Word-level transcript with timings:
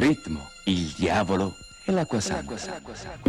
ritmo, 0.00 0.50
il 0.64 0.92
diavolo 0.96 1.56
e 1.84 1.92
l'acqua 1.92 2.20
santa. 2.20 2.56
So 2.56 3.20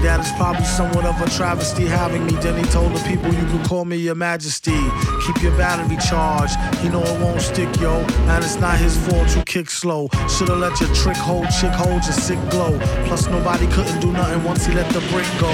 that 0.00 0.20
it's 0.20 0.32
probably 0.32 0.64
somewhat 0.64 1.04
of 1.04 1.20
a 1.20 1.30
travesty 1.30 1.86
having 1.86 2.26
me. 2.26 2.32
Then 2.34 2.62
he 2.62 2.70
told 2.70 2.92
the 2.92 3.00
people 3.08 3.32
you 3.32 3.46
can 3.46 3.64
call 3.64 3.84
me 3.84 3.96
your 3.96 4.14
majesty. 4.14 4.78
Keep 5.26 5.42
your 5.42 5.56
battery 5.56 5.96
charged. 6.08 6.56
He 6.80 6.88
know 6.88 7.02
it 7.02 7.20
won't 7.20 7.40
stick, 7.40 7.68
yo. 7.80 8.00
And 8.30 8.44
it's 8.44 8.56
not 8.56 8.78
his 8.78 8.96
fault 8.96 9.34
you 9.36 9.42
kick 9.42 9.70
slow. 9.70 10.08
Should've 10.28 10.58
let 10.58 10.80
your 10.80 10.92
trick 10.94 11.16
hold, 11.16 11.48
chick 11.50 11.72
hold 11.72 12.02
your 12.04 12.12
sick 12.12 12.38
glow. 12.50 12.78
Plus 13.06 13.26
nobody 13.28 13.66
couldn't 13.68 14.00
do 14.00 14.12
nothing 14.12 14.42
once 14.44 14.66
he 14.66 14.72
let 14.74 14.88
the 14.92 15.00
brick 15.12 15.26
go. 15.38 15.50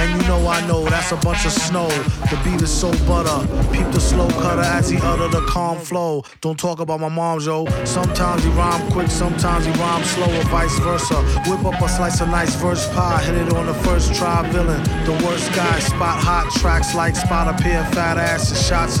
And 0.00 0.20
you 0.20 0.28
know 0.28 0.46
I 0.46 0.66
know 0.66 0.84
that's 0.84 1.12
a 1.12 1.16
bunch 1.16 1.44
of 1.44 1.52
snow. 1.52 1.88
The 2.30 2.40
beat 2.44 2.60
is 2.62 2.72
so 2.72 2.90
butter. 3.06 3.46
Peep 3.72 3.88
the 3.92 4.00
slow 4.00 4.28
cutter 4.30 4.62
as 4.62 4.88
he 4.88 4.98
utter 4.98 5.28
the 5.28 5.44
calm 5.46 5.78
flow. 5.78 6.24
Don't 6.40 6.58
talk 6.58 6.80
about 6.80 7.00
my 7.00 7.08
mom, 7.08 7.40
yo. 7.40 7.66
Sometimes 7.84 8.44
he 8.44 8.50
rhyme 8.50 8.90
quick, 8.90 9.08
sometimes 9.08 9.64
he 9.64 9.72
rhyme 9.72 10.04
slow, 10.04 10.26
or 10.38 10.44
vice 10.44 10.78
versa. 10.80 11.16
Whip 11.48 11.64
up 11.64 11.80
a 11.80 11.88
slice 11.88 12.20
of 12.20 12.28
nice 12.28 12.54
verse 12.56 12.86
pie. 12.94 13.22
Hit 13.24 13.36
it 13.36 13.52
on 13.52 13.66
the 13.66 13.74
first 13.74 14.14
try, 14.14 14.48
villain. 14.50 14.82
The 15.04 15.12
worst 15.24 15.52
guy. 15.54 15.78
Spot 15.78 16.18
hot 16.18 16.50
tracks 16.60 16.94
like 16.94 17.14
spot 17.16 17.48
a 17.48 17.62
pair 17.62 17.80
of 17.80 17.94
fat 17.94 18.18
asses. 18.18 18.66
Shots 18.66 19.00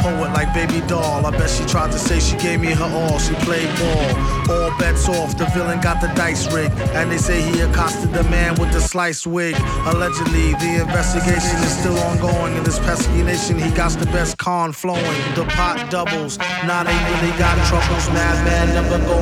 Poet, 0.00 0.32
like 0.32 0.52
baby 0.52 0.80
doll. 0.86 1.24
I 1.26 1.30
bet 1.30 1.48
she 1.48 1.64
tried 1.64 1.92
to 1.92 1.98
say 1.98 2.18
she 2.20 2.36
gave 2.36 2.60
me 2.60 2.72
her 2.72 2.84
all. 2.84 3.18
She 3.18 3.34
played 3.46 3.68
ball. 3.78 4.08
All 4.50 4.78
bets 4.78 5.08
off. 5.08 5.36
The 5.36 5.46
villain 5.54 5.80
got 5.80 6.00
the 6.00 6.08
dice 6.08 6.52
rigged. 6.52 6.78
And 6.98 7.10
they 7.10 7.18
say 7.18 7.40
he 7.40 7.60
accosted 7.60 8.12
the 8.12 8.24
man 8.24 8.54
with 8.56 8.72
the 8.72 8.80
slice 8.80 9.26
wig. 9.26 9.56
Allegedly, 9.86 10.52
the 10.54 10.80
investigation 10.80 11.56
is 11.66 11.72
still 11.78 11.98
ongoing. 11.98 12.56
In 12.56 12.64
this 12.64 12.78
pesky 12.78 13.22
nation, 13.22 13.58
he 13.58 13.70
got 13.70 13.92
the 13.92 14.06
best 14.06 14.38
con 14.38 14.72
flowing. 14.72 15.18
The 15.34 15.44
pot 15.56 15.90
doubles. 15.90 16.38
Not 16.66 16.86
ain't 16.86 17.04
really 17.10 17.36
got 17.38 17.56
troubles. 17.68 18.08
Madman 18.10 18.68
never 18.74 18.98
go 19.06 19.18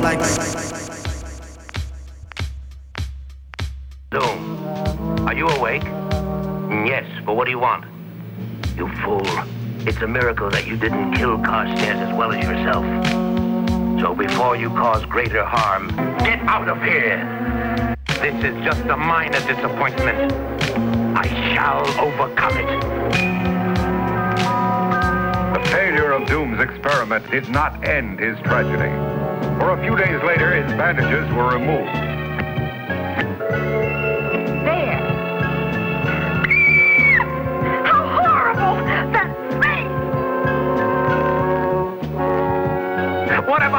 like. 0.00 0.20
Doom, 4.10 5.26
are 5.26 5.34
you 5.34 5.48
awake? 5.48 5.82
Yes, 6.86 7.04
but 7.24 7.34
what 7.34 7.46
do 7.46 7.50
you 7.50 7.58
want? 7.58 7.84
You 8.76 8.88
fool. 9.02 9.26
It's 9.86 10.02
a 10.02 10.08
miracle 10.08 10.50
that 10.50 10.66
you 10.66 10.76
didn't 10.76 11.14
kill 11.14 11.38
Carstairs 11.38 12.08
as 12.08 12.12
well 12.16 12.32
as 12.32 12.44
yourself. 12.44 12.84
So 14.00 14.16
before 14.16 14.56
you 14.56 14.68
cause 14.70 15.04
greater 15.04 15.44
harm, 15.44 15.90
get 16.18 16.40
out 16.40 16.68
of 16.68 16.82
here! 16.82 17.94
This 18.20 18.34
is 18.42 18.64
just 18.64 18.80
a 18.86 18.96
minor 18.96 19.38
disappointment. 19.46 20.32
I 21.16 21.28
shall 21.54 21.86
overcome 22.00 22.56
it. 22.56 22.80
The 25.54 25.70
failure 25.70 26.10
of 26.10 26.26
Doom's 26.26 26.58
experiment 26.58 27.30
did 27.30 27.48
not 27.48 27.86
end 27.86 28.18
his 28.18 28.36
tragedy. 28.40 28.90
For 29.60 29.70
a 29.70 29.80
few 29.84 29.96
days 29.96 30.20
later, 30.24 30.64
his 30.64 30.72
bandages 30.72 31.32
were 31.32 31.50
removed. 31.56 32.15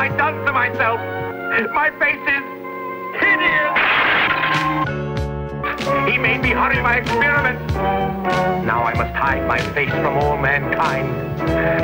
I 0.07 0.16
done 0.16 0.45
to 0.45 0.53
myself? 0.53 1.01
My 1.73 1.91
face 2.00 2.23
is 2.31 2.44
hideous! 3.19 3.75
He 6.09 6.18
made 6.18 6.41
me 6.41 6.51
hurry 6.51 6.81
my 6.81 6.95
experiment. 6.95 7.59
Now 8.66 8.84
I 8.84 8.94
must 8.94 9.13
hide 9.13 9.45
my 9.45 9.59
face 9.73 9.90
from 9.90 10.18
all 10.18 10.38
mankind. 10.38 11.09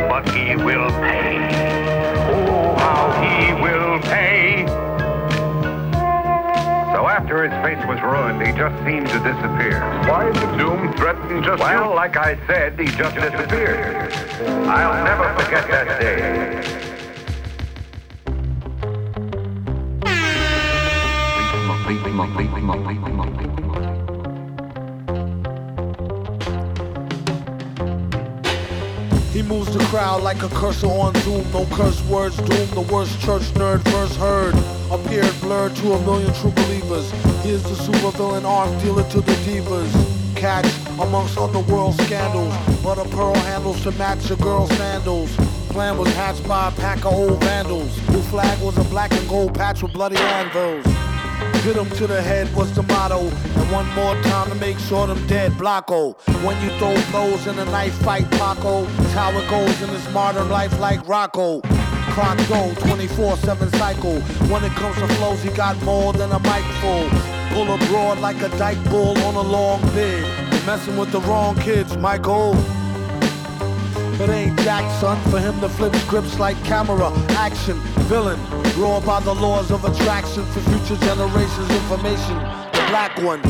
But 0.07 0.29
he 0.29 0.55
will 0.55 0.89
pay. 1.01 1.35
Oh, 2.31 2.75
how 2.77 3.11
he 3.19 3.61
will 3.61 3.99
pay! 4.03 4.67
So 6.93 7.05
after 7.05 7.43
his 7.43 7.51
face 7.61 7.85
was 7.85 8.01
ruined, 8.01 8.41
he 8.41 8.53
just 8.53 8.77
seemed 8.85 9.07
to 9.07 9.19
disappear. 9.19 9.81
Why 10.07 10.31
did 10.31 10.57
Doom 10.57 10.93
threaten 10.93 11.43
just 11.43 11.59
Well, 11.59 11.93
like 11.93 12.15
I 12.15 12.37
said, 12.47 12.79
he 12.79 12.85
just 12.85 13.15
disappeared. 13.15 14.13
I'll 14.69 15.03
never 15.03 15.43
forget 15.43 15.67
that 15.67 15.99
day. 15.99 16.92
He 22.13 22.19
moves 29.41 29.73
the 29.73 29.83
crowd 29.89 30.21
like 30.21 30.43
a 30.43 30.49
cursor 30.49 30.85
on 30.85 31.15
Zoom. 31.21 31.51
No 31.51 31.65
curse 31.71 31.99
words, 32.03 32.37
doom. 32.37 32.69
The 32.69 32.87
worst 32.93 33.19
church 33.19 33.41
nerd 33.55 33.79
verse 33.89 34.15
heard. 34.15 34.53
Appeared 34.91 35.33
blurred 35.41 35.75
to 35.77 35.93
a 35.93 36.01
million 36.05 36.31
true 36.35 36.51
believers. 36.51 37.09
He 37.41 37.49
is 37.49 37.63
the 37.63 37.75
supervillain 37.83 38.45
arm 38.45 38.77
dealer 38.83 39.09
to 39.09 39.21
the 39.21 39.33
divas. 39.47 39.91
Catch 40.35 40.71
amongst 40.99 41.39
underworld 41.39 41.95
scandals. 42.01 42.53
But 42.83 42.99
a 42.99 43.09
pearl 43.09 43.33
handles 43.33 43.81
to 43.83 43.91
match 43.93 44.29
a 44.29 44.35
girl's 44.35 44.69
sandals. 44.77 45.35
Plan 45.69 45.97
was 45.97 46.13
hatched 46.13 46.47
by 46.47 46.67
a 46.67 46.71
pack 46.73 46.99
of 46.99 47.13
old 47.13 47.41
vandals. 47.43 47.99
Blue 48.01 48.21
flag 48.21 48.61
was 48.61 48.77
a 48.77 48.83
black 48.83 49.11
and 49.13 49.27
gold 49.27 49.55
patch 49.55 49.81
with 49.81 49.93
bloody 49.93 50.17
anvils. 50.17 51.02
Hit 51.63 51.77
'em 51.77 51.89
to 51.91 52.07
the 52.07 52.21
head 52.21 52.53
was 52.53 52.69
the 52.73 52.83
motto. 52.83 53.21
And 53.55 53.71
one 53.71 53.87
more 53.95 54.15
time 54.23 54.49
to 54.49 54.55
make 54.55 54.77
sure 54.79 55.07
them 55.07 55.25
dead. 55.27 55.53
Blocko. 55.53 56.15
When 56.43 56.59
you 56.61 56.69
throw 56.77 56.93
blows 57.09 57.47
in 57.47 57.57
a 57.57 57.63
knife 57.63 57.93
fight, 58.03 58.29
Paco. 58.31 58.85
It's 58.99 59.13
how 59.13 59.31
it 59.31 59.49
goes 59.49 59.81
in 59.81 59.89
this 59.93 60.07
modern 60.11 60.49
life 60.49 60.77
like 60.81 61.07
Rocco. 61.07 61.61
Clock 62.15 62.37
go, 62.49 62.73
24-7 62.85 63.69
cycle. 63.79 64.19
When 64.51 64.61
it 64.65 64.75
comes 64.75 64.97
to 64.97 65.07
flows, 65.15 65.41
he 65.41 65.51
got 65.51 65.81
more 65.83 66.11
than 66.11 66.33
a 66.33 66.39
mic 66.39 66.65
full. 66.81 67.07
Pull 67.53 67.73
abroad 67.73 68.19
like 68.19 68.41
a 68.41 68.49
dyke 68.57 68.83
bull 68.89 69.17
on 69.23 69.35
a 69.35 69.41
long 69.41 69.79
bid. 69.95 70.25
Messing 70.65 70.97
with 70.97 71.11
the 71.13 71.21
wrong 71.21 71.55
kids, 71.61 71.95
Michael. 71.95 72.57
It 74.21 74.29
ain't 74.29 74.59
Jack, 74.59 74.85
son, 75.01 75.19
for 75.31 75.39
him 75.39 75.59
to 75.61 75.69
flip 75.69 75.93
grips 76.07 76.37
like 76.39 76.61
camera, 76.63 77.11
action, 77.31 77.77
villain. 78.07 78.39
Raw 78.77 78.99
by 79.01 79.19
the 79.21 79.33
laws 79.33 79.71
of 79.71 79.83
attraction 79.85 80.45
for 80.45 80.59
future 80.61 80.97
generations' 81.05 81.71
information. 81.71 82.37
The 82.73 82.85
black 82.89 83.17
one. 83.21 83.41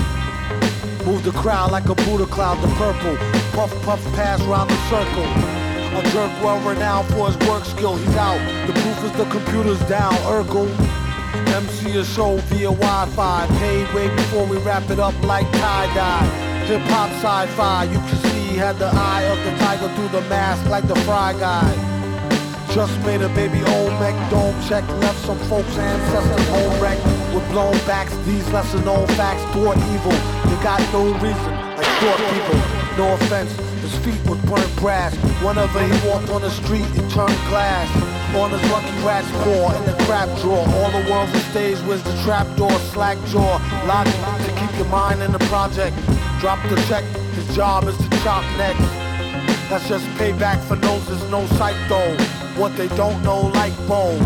Move 1.06 1.24
the 1.24 1.32
crowd 1.32 1.72
like 1.72 1.90
a 1.90 1.96
Buddha 1.96 2.26
cloud, 2.26 2.62
the 2.62 2.68
purple. 2.76 3.18
Puff, 3.52 3.72
puff, 3.84 4.02
pass 4.16 4.42
round 4.44 4.70
the 4.70 4.80
circle. 4.90 5.28
A 6.00 6.02
jerk 6.12 6.32
well 6.42 6.60
renowned 6.68 7.08
for 7.10 7.28
his 7.30 7.38
work 7.48 7.66
skill, 7.66 7.98
he's 7.98 8.16
out. 8.16 8.40
The 8.66 8.74
proof 8.74 9.04
is 9.04 9.12
the 9.12 9.26
computer's 9.26 9.82
down, 9.90 10.14
Urkel. 10.24 10.68
MC 11.54 11.98
a 12.00 12.06
show 12.06 12.38
via 12.48 12.72
Wi-Fi. 12.72 13.48
Paid 13.60 13.94
way 13.94 14.08
before 14.16 14.46
we 14.46 14.58
wrap 14.60 14.90
it 14.90 15.00
up 15.00 15.14
like 15.24 15.46
tie-dye. 15.52 16.26
Hip 16.66 16.82
hop 16.84 17.12
sci-fi, 17.12 17.84
you 17.84 18.00
can 18.00 18.23
see 18.54 18.60
he 18.60 18.60
had 18.60 18.78
the 18.78 18.90
eye 18.94 19.24
of 19.24 19.38
the 19.46 19.52
tiger 19.60 19.90
through 19.96 20.10
the 20.10 20.22
mask 20.30 20.70
like 20.70 20.88
the 20.88 20.96
fry 21.02 21.34
guy. 21.34 21.72
Just 22.74 22.98
made 23.06 23.22
a 23.22 23.30
baby 23.30 23.62
Olmec 23.76 24.16
dome 24.32 24.56
check, 24.68 24.88
left 25.02 25.20
some 25.26 25.38
folks' 25.50 25.78
ancestors 25.78 26.48
home 26.50 26.82
wreck 26.82 26.98
with 27.34 27.48
blown 27.52 27.78
backs. 27.86 28.16
These 28.26 28.48
lesser 28.52 28.82
known 28.82 29.06
facts 29.16 29.44
toward 29.54 29.78
evil. 29.94 30.16
They 30.50 30.58
got 30.64 30.82
no 30.92 31.14
reason, 31.22 31.54
like 31.78 31.92
short 32.02 32.20
people. 32.34 32.60
No 32.98 33.14
offense, 33.14 33.52
his 33.82 33.96
feet 34.04 34.20
would 34.30 34.42
burn 34.50 34.70
brass. 34.78 35.14
Whenever 35.46 35.82
he 35.86 36.08
walked 36.08 36.30
on 36.30 36.42
the 36.42 36.50
street, 36.50 36.86
it 36.98 37.06
turned 37.12 37.40
glass. 37.50 37.90
On 38.34 38.50
his 38.50 38.64
lucky 38.72 38.98
rat's 39.06 39.30
paw 39.44 39.70
in 39.78 39.86
the 39.86 39.96
crap 40.06 40.30
drawer. 40.42 40.66
All 40.78 40.90
the 40.90 41.06
world's 41.10 41.34
a 41.36 41.40
stage 41.52 41.80
with 41.86 42.04
the 42.04 42.16
trap 42.24 42.48
door, 42.58 42.74
slack 42.94 43.18
jaw. 43.30 43.62
Logic 43.86 44.18
to 44.46 44.52
keep 44.60 44.74
your 44.78 44.90
mind 44.90 45.22
in 45.22 45.32
the 45.32 45.44
project. 45.54 45.96
Drop 46.42 46.58
the 46.68 46.76
check, 46.90 47.06
job 47.54 47.84
is 47.84 47.98
to 47.98 48.10
chop 48.24 48.44
next. 48.58 48.82
That's 49.70 49.88
just 49.88 50.06
payback 50.18 50.60
for 50.68 50.76
noses, 50.78 51.22
no 51.30 51.46
sight 51.58 51.78
though. 51.88 52.16
What 52.60 52.76
they 52.76 52.88
don't 52.90 53.22
know, 53.24 53.42
like 53.54 53.76
bone. 53.88 54.20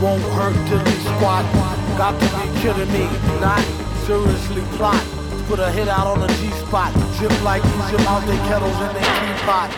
Won't 0.00 0.22
hurt 0.38 0.54
till 0.68 0.78
we 0.78 0.94
squat. 1.10 1.44
Got 1.98 2.14
to 2.20 2.26
be 2.26 2.60
kidding 2.60 2.92
me, 2.92 3.06
not 3.40 3.62
seriously 4.06 4.62
plot. 4.76 5.02
Put 5.48 5.58
a 5.58 5.70
hit 5.72 5.88
out 5.88 6.06
on 6.06 6.20
the 6.20 6.28
G-spot. 6.28 6.92
Drip 7.18 7.34
like 7.42 7.64
Egypt 7.64 8.06
out 8.08 8.24
their 8.26 8.38
kettles 8.46 8.74
in 8.74 8.92
their 8.94 9.10
teapot. 9.18 9.70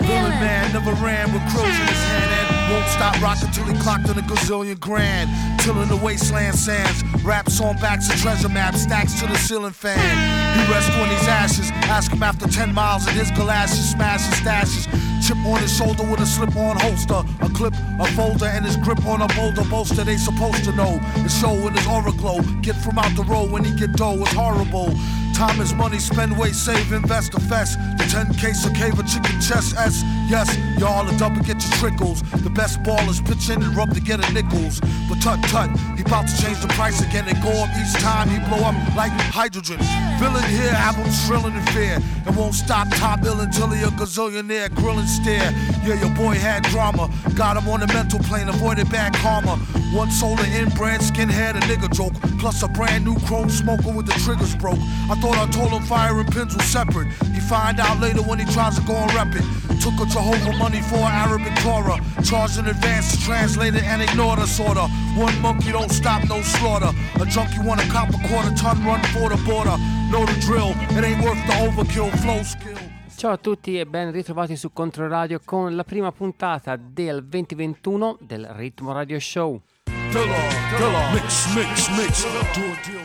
Villain 0.00 0.30
man 0.42 0.72
never 0.72 0.92
ran 1.04 1.32
with 1.32 1.42
crows 1.50 1.66
in 1.66 1.86
his 1.86 2.04
hand 2.10 2.30
and 2.38 2.72
won't 2.72 2.88
stop 2.88 3.20
rocking 3.22 3.50
till 3.52 3.64
he 3.64 3.80
clocked 3.82 4.08
in 4.08 4.18
a 4.18 4.22
gazillion 4.22 4.78
grand. 4.80 5.30
Tilling 5.60 5.88
the 5.88 5.96
wasteland 5.96 6.56
sands, 6.56 7.02
raps 7.24 7.60
on 7.60 7.76
backs 7.76 8.08
of 8.12 8.20
treasure 8.20 8.48
maps, 8.48 8.82
stacks 8.82 9.18
to 9.20 9.26
the 9.26 9.36
ceiling 9.36 9.72
fan. 9.72 10.45
He 10.56 10.72
rests 10.72 10.96
on 10.96 11.08
his 11.08 11.28
ashes, 11.28 11.70
ask 11.84 12.10
him 12.10 12.22
after 12.22 12.48
10 12.48 12.72
miles 12.72 13.06
and 13.06 13.16
his 13.16 13.30
galoshes, 13.32 13.90
smashes 13.90 14.34
stashes. 14.40 14.86
Chip 15.26 15.36
on 15.44 15.60
his 15.60 15.76
shoulder 15.76 16.02
with 16.02 16.20
a 16.20 16.26
slip 16.26 16.56
on 16.56 16.78
holster, 16.80 17.20
a 17.40 17.48
clip, 17.50 17.74
a 18.00 18.06
folder, 18.16 18.46
and 18.46 18.64
his 18.64 18.76
grip 18.78 19.04
on 19.04 19.20
a 19.20 19.28
boulder 19.34 19.64
bolster. 19.68 20.02
They 20.02 20.16
supposed 20.16 20.64
to 20.64 20.72
know. 20.72 20.98
His 21.24 21.36
show 21.38 21.52
in 21.66 21.74
his 21.74 21.86
aura 21.86 22.12
glow. 22.12 22.40
Get 22.62 22.76
from 22.76 22.98
out 22.98 23.14
the 23.16 23.24
road 23.24 23.50
when 23.50 23.64
he 23.64 23.74
get 23.74 23.92
dough. 23.92 24.22
It's 24.22 24.32
horrible. 24.32 24.94
Time 25.36 25.60
is 25.60 25.74
money, 25.74 25.98
spend, 25.98 26.34
wait, 26.38 26.54
save, 26.54 26.92
invest, 26.92 27.34
fest. 27.42 27.78
The 27.98 28.08
10 28.08 28.32
case 28.36 28.64
of 28.64 28.72
cave, 28.72 28.98
a 28.98 29.02
chicken 29.02 29.38
chest, 29.38 29.76
S. 29.76 30.02
Yes, 30.30 30.48
y'all 30.78 31.06
are 31.06 31.18
double 31.18 31.42
get 31.42 31.62
your 31.62 31.72
trickles. 31.76 32.22
The 32.42 32.48
best 32.48 32.82
ballers 32.82 33.20
pitch 33.20 33.50
in 33.50 33.62
and 33.62 33.76
rub 33.76 33.92
to 33.92 34.00
get 34.00 34.18
a 34.18 34.32
nickels. 34.32 34.80
But 35.10 35.20
tut 35.20 35.42
tut, 35.44 35.68
he 35.94 36.00
about 36.00 36.26
to 36.26 36.42
change 36.42 36.60
the 36.60 36.68
price 36.68 37.02
again 37.02 37.28
and 37.28 37.36
go 37.42 37.50
up 37.50 37.68
each 37.76 37.92
time 38.00 38.30
he 38.30 38.38
blow 38.48 38.64
up 38.64 38.74
like 38.96 39.12
hydrogen. 39.28 39.76
Villain 40.18 40.42
here, 40.44 40.72
have 40.72 40.96
him 40.96 41.12
shrilling 41.12 41.54
in 41.54 41.66
fear. 41.66 42.00
And 42.26 42.34
won't 42.34 42.54
stop 42.54 42.88
top 42.92 43.22
ill 43.26 43.40
until 43.40 43.68
he 43.68 43.82
a 43.82 43.88
gazillionaire, 43.88 44.74
grilling 44.74 45.06
stare. 45.06 45.52
Yeah, 45.84 46.00
your 46.00 46.14
boy 46.16 46.34
had 46.36 46.62
drama. 46.64 47.10
Got 47.34 47.58
him 47.58 47.68
on 47.68 47.80
the 47.80 47.88
mental 47.88 48.20
plane, 48.20 48.48
avoided 48.48 48.88
bad 48.90 49.12
karma. 49.14 49.56
One 49.92 50.10
solar 50.10 50.44
in 50.44 50.66
inbred 50.66 51.00
skinhead, 51.00 51.56
a 51.56 51.60
nigga 51.60 51.92
joke. 51.92 52.14
Plus 52.38 52.62
a 52.62 52.68
brand 52.68 53.04
new 53.04 53.16
chrome 53.26 53.48
smoker 53.48 53.90
with 53.92 54.06
the 54.06 54.12
triggers 54.24 54.56
broke. 54.56 54.80
I 55.08 55.14
thought 55.26 55.48
I 55.48 55.50
told 55.50 55.72
him 55.72 55.82
fire 55.82 56.18
and 56.20 56.30
pins 56.30 56.54
were 56.54 56.62
separate. 56.62 57.08
He 57.34 57.40
find 57.40 57.80
out 57.80 57.98
later 58.00 58.22
when 58.22 58.38
he 58.38 58.46
tries 58.52 58.76
to 58.78 58.82
go 58.82 58.94
and 58.94 59.12
rep 59.14 59.34
it. 59.34 59.42
Took 59.82 59.98
a 59.98 60.06
Jehovah 60.06 60.56
money 60.56 60.80
for 60.82 61.02
Arabic 61.02 61.54
Torah. 61.66 61.98
Charged 62.22 62.58
in 62.58 62.66
advance 62.68 63.10
to 63.12 63.18
translate 63.24 63.74
it 63.74 63.82
and 63.82 64.02
ignore 64.02 64.36
the 64.36 64.46
sorta. 64.46 64.86
One 65.16 65.36
monkey 65.40 65.72
don't 65.72 65.90
stop, 65.90 66.22
no 66.28 66.42
slaughter. 66.42 66.92
A 67.20 67.26
junkie 67.26 67.58
want 67.58 67.82
a 67.82 67.88
cop 67.90 68.08
a 68.10 68.28
quarter 68.28 68.54
ton 68.54 68.84
run 68.84 69.02
for 69.14 69.28
the 69.28 69.40
border. 69.44 69.76
Know 70.10 70.24
the 70.24 70.38
drill, 70.46 70.72
it 70.96 71.02
ain't 71.02 71.22
worth 71.24 71.42
the 71.46 71.54
overkill. 71.64 72.10
Flow 72.22 72.42
skill. 72.42 72.78
Ciao 73.16 73.32
a 73.32 73.38
tutti 73.38 73.80
e 73.80 73.86
ben 73.86 74.12
ritrovati 74.12 74.56
su 74.56 74.72
Controradio 74.72 75.40
con 75.44 75.74
la 75.74 75.84
prima 75.84 76.12
puntata 76.12 76.76
del 76.76 77.24
2021 77.24 78.18
del 78.20 78.46
Ritmo 78.54 78.92
Radio 78.92 79.18
Show. 79.18 79.60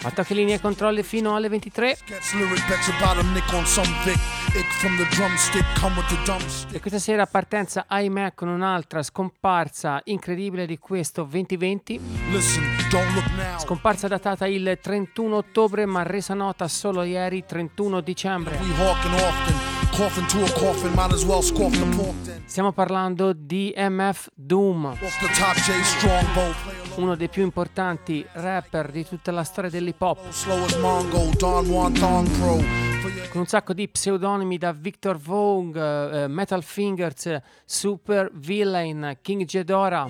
Attacchi 0.04 0.34
linee 0.34 0.56
e 0.56 0.60
controlli 0.60 1.04
fino 1.04 1.36
alle 1.36 1.50
23 1.50 1.98
Gets 2.06 2.34
lyric 2.34 2.68
bets 2.68 2.90
about 2.90 3.18
a 3.18 3.28
nick 3.32 3.52
on 3.54 3.66
some 3.66 3.88
Vic. 4.04 4.18
Ick 4.54 4.72
from 4.80 4.98
the 4.98 5.08
drumstick, 5.16 5.66
come 5.80 5.96
with 5.96 6.08
the 6.08 6.18
dump 6.26 6.46
stick. 6.48 6.76
e 6.76 6.80
questa 6.80 7.00
sera 7.00 7.26
partenza 7.26 7.86
ahimè 7.88 8.34
con 8.34 8.50
un'altra 8.50 9.02
scomparsa 9.02 10.02
incredibile 10.06 10.66
di 10.66 10.78
questo 10.78 11.24
2020 11.24 12.00
Listen, 12.32 12.64
don't 12.90 13.14
look 13.14 13.26
now. 13.38 13.60
scomparsa 13.60 14.08
datata 14.08 14.48
il 14.48 14.78
31 14.82 15.36
ottobre 15.38 15.86
ma 15.86 16.04
resa 16.04 16.34
nota 16.34 16.68
solo 16.68 17.04
ieri 17.04 17.46
31 17.46 18.02
dicembre 18.02 18.60
stiamo 22.46 22.72
parlando 22.74 23.34
di 23.34 23.74
MF 23.76 24.28
Doom 24.36 24.98
Uno 27.02 27.16
dei 27.16 27.30
più 27.30 27.42
importanti 27.42 28.24
rapper 28.34 28.92
di 28.92 29.04
tutta 29.04 29.32
la 29.32 29.44
storia 29.44 29.72
dell'hip 29.72 30.00
hop 30.00 30.20
con 33.30 33.42
un 33.42 33.48
sacco 33.48 33.74
di 33.74 33.88
pseudonimi 33.88 34.58
da 34.58 34.74
Victor 34.74 35.18
Vogue, 35.18 36.24
eh, 36.24 36.28
Metal 36.28 36.62
Fingers, 36.62 37.40
Super 37.66 38.30
Villain, 38.34 39.18
King 39.22 39.46
Jedora. 39.46 40.06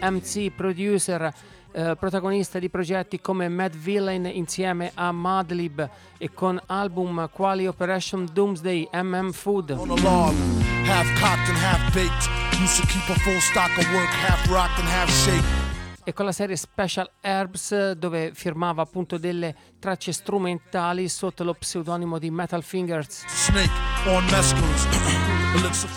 MC, 0.00 0.50
producer, 0.50 1.32
eh, 1.78 1.96
protagonista 1.96 2.58
di 2.58 2.68
progetti 2.68 3.20
come 3.20 3.48
Mad 3.48 3.76
Villain 3.76 4.26
insieme 4.26 4.90
a 4.94 5.12
Madlib 5.12 5.88
e 6.18 6.30
con 6.34 6.60
album 6.66 7.28
quali 7.32 7.68
Operation 7.68 8.26
Doomsday, 8.32 8.88
MM 8.92 9.30
Food. 9.30 9.70
half 9.70 11.06
cocked 11.20 11.48
and 11.48 11.56
half 11.56 11.94
baked. 11.94 12.28
Used 12.60 12.80
to 12.80 12.86
keep 12.88 13.08
a 13.08 13.18
full 13.20 13.40
stock 13.40 13.70
of 13.78 13.86
work, 13.92 14.08
half 14.08 14.50
rocked 14.50 14.78
and 14.80 14.88
half 14.88 15.08
shaped. 15.24 15.67
E 16.08 16.14
con 16.14 16.24
la 16.24 16.32
serie 16.32 16.56
Special 16.56 17.10
Herbs 17.20 17.90
dove 17.90 18.30
firmava 18.32 18.80
appunto 18.80 19.18
delle 19.18 19.54
tracce 19.78 20.12
strumentali 20.12 21.06
sotto 21.06 21.44
lo 21.44 21.52
pseudonimo 21.52 22.18
di 22.18 22.30
Metal 22.30 22.62
Fingers. 22.62 23.24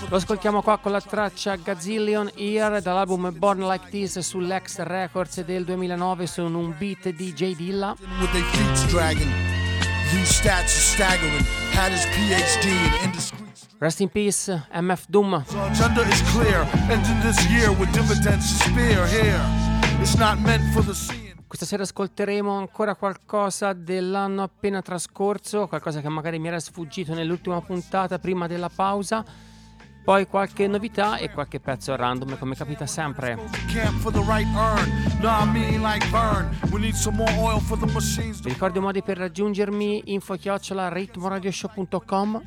Lo 0.09 0.17
ascoltiamo 0.17 0.61
qua 0.61 0.79
con 0.79 0.91
la 0.91 0.99
traccia 0.99 1.55
Gazillion 1.55 2.29
Year 2.35 2.81
dall'album 2.81 3.31
Born 3.37 3.65
Like 3.65 3.87
This 3.89 4.19
sull'X 4.19 4.79
Records 4.79 5.45
del 5.45 5.63
2009 5.63 6.25
con 6.35 6.55
un 6.55 6.75
beat 6.77 7.07
di 7.11 7.31
J. 7.31 7.55
Dilla. 7.55 7.95
Rest 13.77 14.01
in 14.01 14.09
peace, 14.09 14.67
MF 14.73 15.05
Doom. 15.07 15.45
Questa 21.47 21.65
sera 21.65 21.83
ascolteremo 21.83 22.57
ancora 22.57 22.95
qualcosa 22.95 23.73
dell'anno 23.73 24.41
appena 24.41 24.81
trascorso, 24.81 25.67
qualcosa 25.67 26.01
che 26.01 26.09
magari 26.09 26.39
mi 26.39 26.47
era 26.47 26.59
sfuggito 26.59 27.13
nell'ultima 27.13 27.61
puntata 27.61 28.17
prima 28.17 28.47
della 28.47 28.69
pausa. 28.69 29.23
Poi 30.03 30.27
qualche 30.27 30.67
novità 30.67 31.17
e 31.17 31.31
qualche 31.31 31.59
pezzo 31.59 31.95
random 31.95 32.37
come 32.37 32.55
capita 32.55 32.85
sempre. 32.85 33.37
Vi 38.41 38.49
ricordo 38.49 38.79
i 38.79 38.81
modi 38.81 39.03
per 39.03 39.17
raggiungermi 39.17 40.01
info 40.05 40.35
chiocciola 40.35 40.89
ritmoradioshow.com 40.89 42.41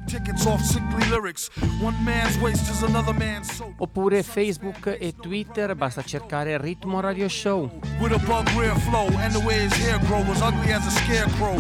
oppure 3.77 4.23
Facebook 4.23 4.97
e 4.99 5.15
Twitter, 5.15 5.75
basta 5.77 6.03
cercare 6.03 6.61
Ritmo 6.61 7.01
Radio 7.01 7.29
Show. 7.29 7.71
Flow. 8.79 9.09
As 10.75 10.87
a 10.87 10.91
scarecrow. 10.91 11.57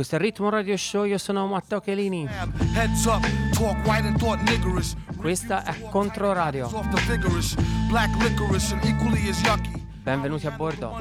Questo 0.00 0.16
è 0.16 0.18
il 0.18 0.24
Ritmo 0.24 0.48
Radio 0.48 0.78
Show, 0.78 1.04
io 1.04 1.18
sono 1.18 1.46
Matteo 1.46 1.78
Chelini. 1.78 2.26
Questa 5.14 5.62
è 5.62 5.78
Contro 5.90 6.32
Controradio. 6.32 6.70
Benvenuti 10.02 10.46
a 10.46 10.50
bordo. 10.52 10.98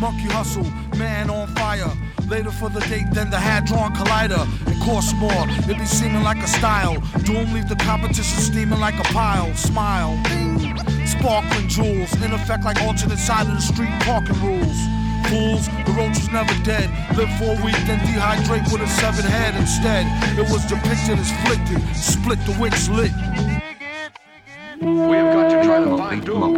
Monkey 0.00 0.26
hustle, 0.26 0.72
man 0.96 1.28
on 1.30 1.46
fire. 1.54 1.88
Later 2.26 2.50
for 2.50 2.72
the 2.72 2.80
date 2.88 3.08
than 3.12 3.30
the 3.30 3.38
Hadron 3.38 3.92
Collider. 3.92 4.44
And 4.66 4.82
course 4.82 5.14
more, 5.14 5.46
it 5.68 5.78
be 5.78 5.86
seeming 5.86 6.24
like 6.24 6.42
a 6.42 6.48
style. 6.48 7.00
Doom 7.22 7.52
leave 7.52 7.68
the 7.68 7.76
competition 7.76 8.40
steaming 8.40 8.80
like 8.80 8.98
a 8.98 9.04
pile. 9.12 9.54
Smile, 9.54 10.18
sparkling 11.06 11.68
jewels. 11.68 12.12
In 12.20 12.32
effect, 12.32 12.64
like 12.64 12.82
alternate 12.82 13.18
side 13.18 13.46
of 13.46 13.54
the 13.54 13.60
street 13.60 13.92
parking 14.00 14.40
rules. 14.42 15.03
Fools, 15.28 15.68
the 15.86 15.92
roach 15.96 16.16
was 16.16 16.30
never 16.30 16.54
dead. 16.64 16.90
Live 17.16 17.30
for 17.38 17.52
a 17.58 17.64
week, 17.64 17.76
then 17.86 17.98
dehydrate 18.00 18.70
with 18.72 18.82
a 18.82 18.88
severed 18.88 19.24
head 19.24 19.54
instead. 19.56 20.06
It 20.38 20.50
was 20.50 20.64
depicted 20.66 21.18
as 21.18 21.30
flicked, 21.42 21.68
split 21.96 22.38
the 22.46 22.56
wicks 22.60 22.88
lit. 22.88 23.12
We 24.80 25.16
have 25.16 25.32
got 25.32 25.48
to 25.50 25.62
try 25.64 25.78
to 25.80 25.96
find 25.96 26.24
Doom. 26.24 26.54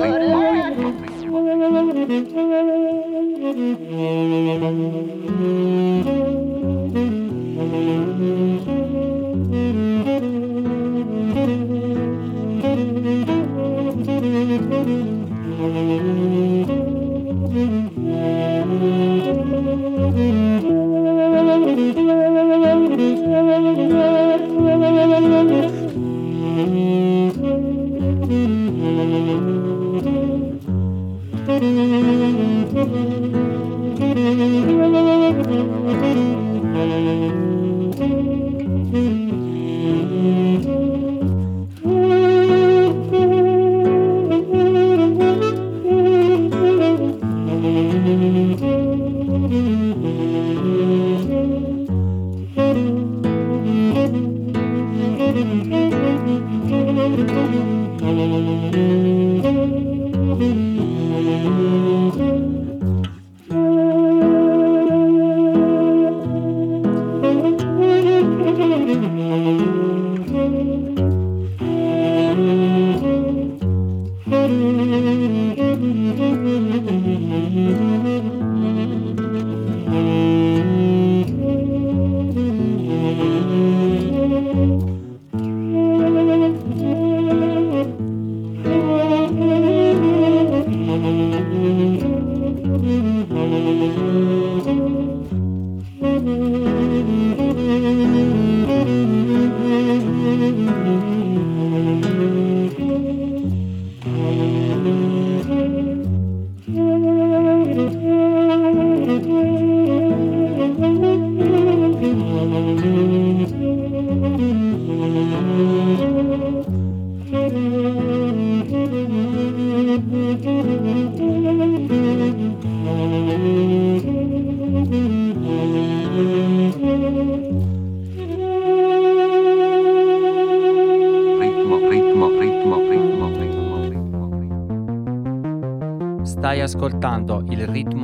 Thank 15.76 16.30
you. 16.30 16.35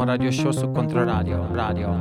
Radio 0.05 0.31
Show 0.31 0.53
su 0.53 0.71
Controradio. 0.73 1.47
Radio, 1.53 1.95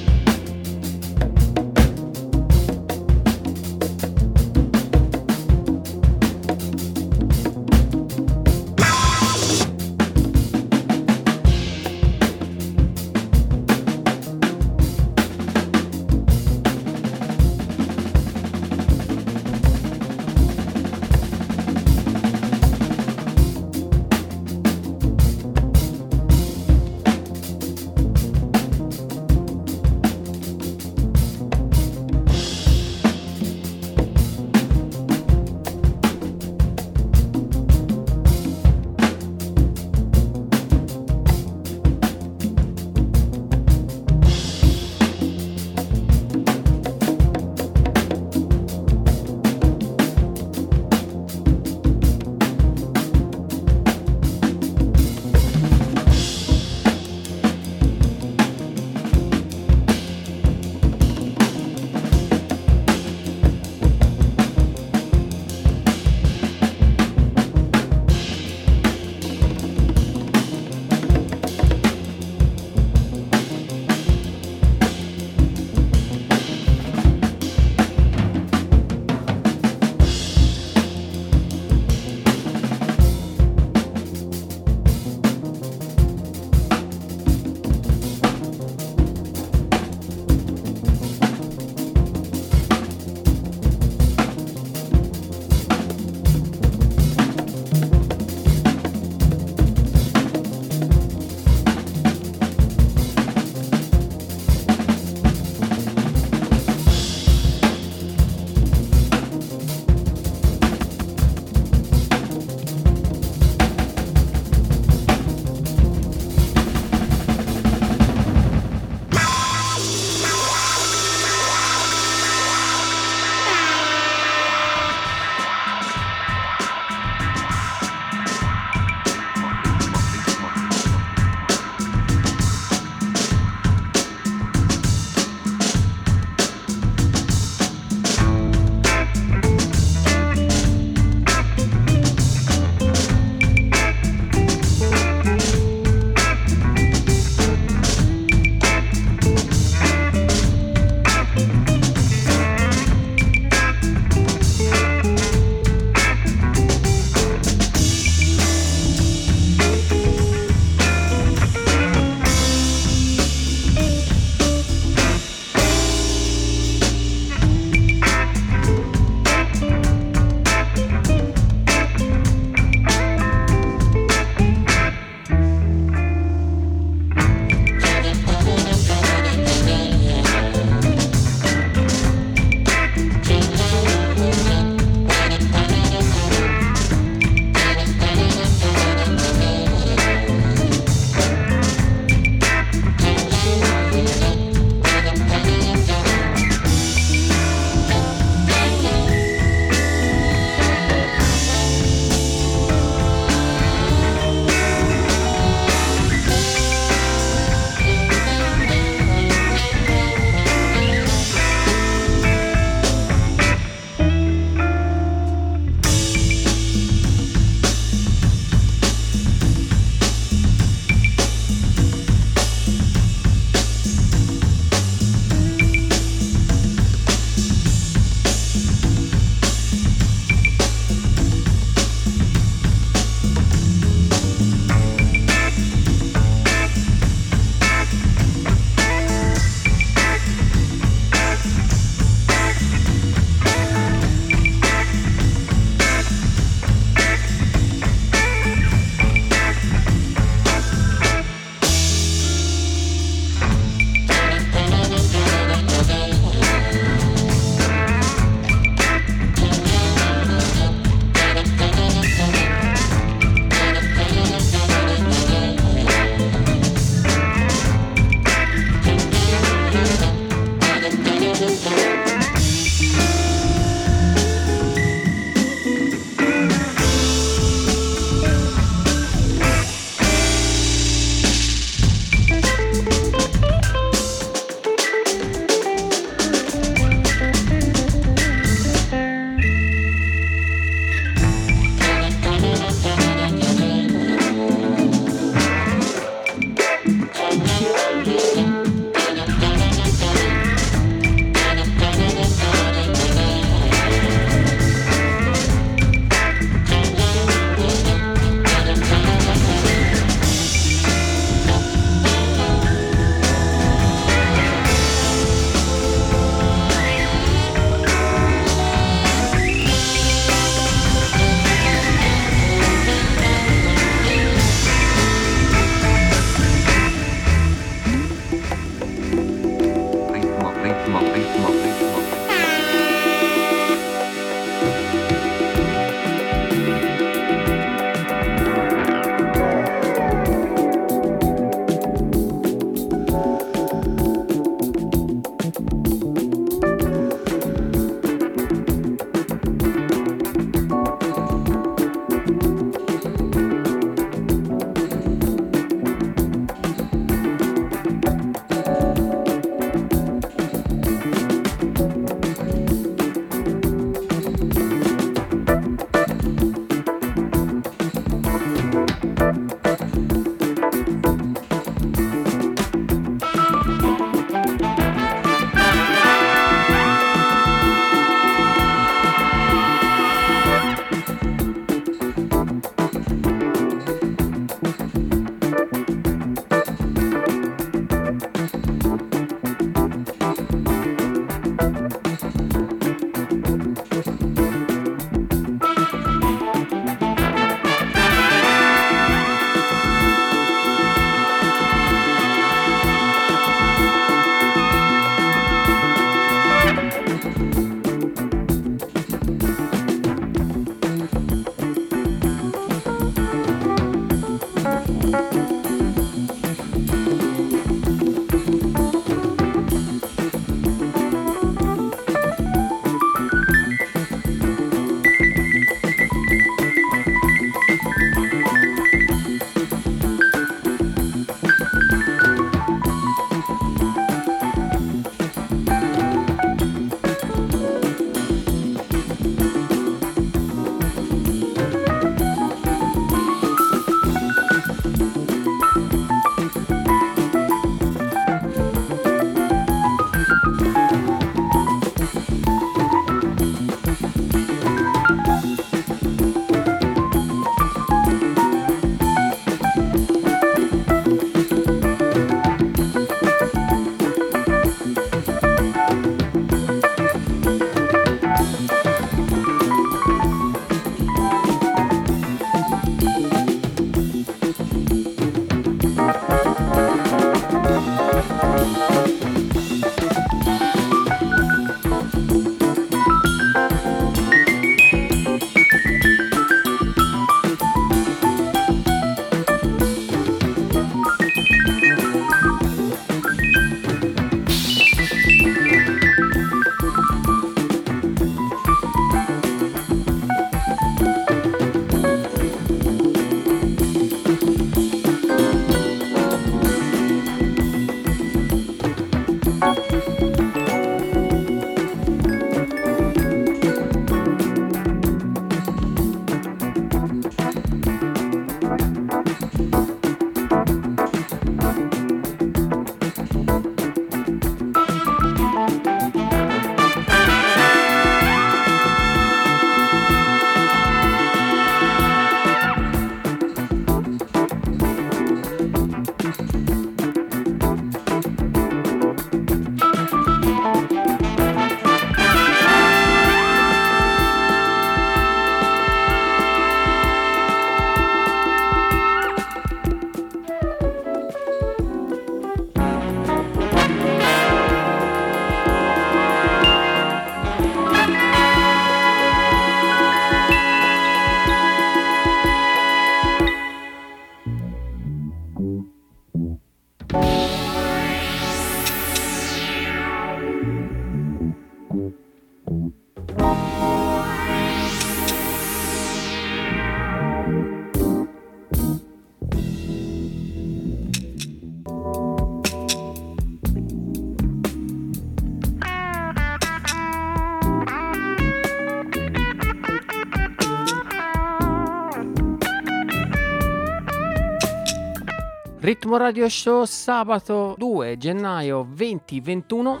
Ritmo 595.86 596.16
Radio 596.16 596.48
Show 596.48 596.84
sabato 596.84 597.76
2 597.78 598.18
gennaio 598.18 598.84
2021. 598.90 600.00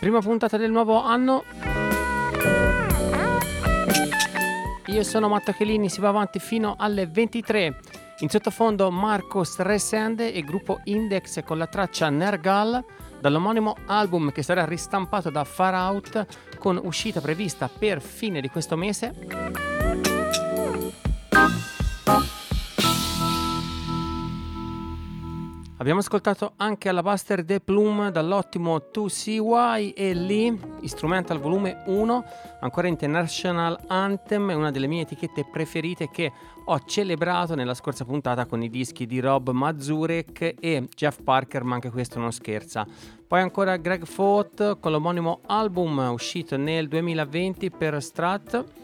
Prima 0.00 0.18
puntata 0.18 0.56
del 0.56 0.72
nuovo 0.72 1.00
anno. 1.00 1.44
Io 4.86 5.02
sono 5.04 5.28
Matteo 5.28 5.54
Chelini, 5.54 5.88
si 5.88 6.00
va 6.00 6.08
avanti 6.08 6.40
fino 6.40 6.74
alle 6.76 7.06
23. 7.06 7.78
In 8.18 8.28
sottofondo 8.28 8.90
Marcos 8.90 9.60
Resende 9.60 10.32
e 10.32 10.42
gruppo 10.42 10.80
Index 10.82 11.44
con 11.44 11.56
la 11.56 11.68
traccia 11.68 12.10
Nergal 12.10 12.84
dall'omonimo 13.20 13.76
album 13.86 14.32
che 14.32 14.42
sarà 14.42 14.64
ristampato 14.64 15.30
da 15.30 15.44
Far 15.44 15.74
Out 15.74 16.26
con 16.58 16.80
uscita 16.82 17.20
prevista 17.20 17.68
per 17.68 18.02
fine 18.02 18.40
di 18.40 18.48
questo 18.48 18.76
mese. 18.76 19.93
Abbiamo 25.76 25.98
ascoltato 25.98 26.52
anche 26.58 26.88
Alabaster 26.88 27.42
De 27.42 27.58
Plume 27.58 28.12
dall'ottimo 28.12 28.76
2CY 28.76 29.92
e 29.96 30.14
lì, 30.14 30.46
Instrumental 30.82 31.40
volume 31.40 31.82
1, 31.86 32.24
ancora 32.60 32.86
International 32.86 33.76
Anthem, 33.88 34.50
una 34.50 34.70
delle 34.70 34.86
mie 34.86 35.02
etichette 35.02 35.44
preferite 35.50 36.10
che 36.10 36.30
ho 36.64 36.78
celebrato 36.84 37.56
nella 37.56 37.74
scorsa 37.74 38.04
puntata 38.04 38.46
con 38.46 38.62
i 38.62 38.70
dischi 38.70 39.04
di 39.04 39.18
Rob 39.18 39.50
Mazurek 39.50 40.54
e 40.60 40.88
Jeff 40.94 41.20
Parker, 41.24 41.64
ma 41.64 41.74
anche 41.74 41.90
questo 41.90 42.20
non 42.20 42.32
scherza. 42.32 42.86
Poi 43.26 43.40
ancora 43.40 43.76
Greg 43.76 44.04
Foth 44.04 44.78
con 44.78 44.92
l'omonimo 44.92 45.40
album 45.46 45.98
uscito 46.12 46.56
nel 46.56 46.86
2020 46.86 47.70
per 47.72 48.00
Strat 48.00 48.83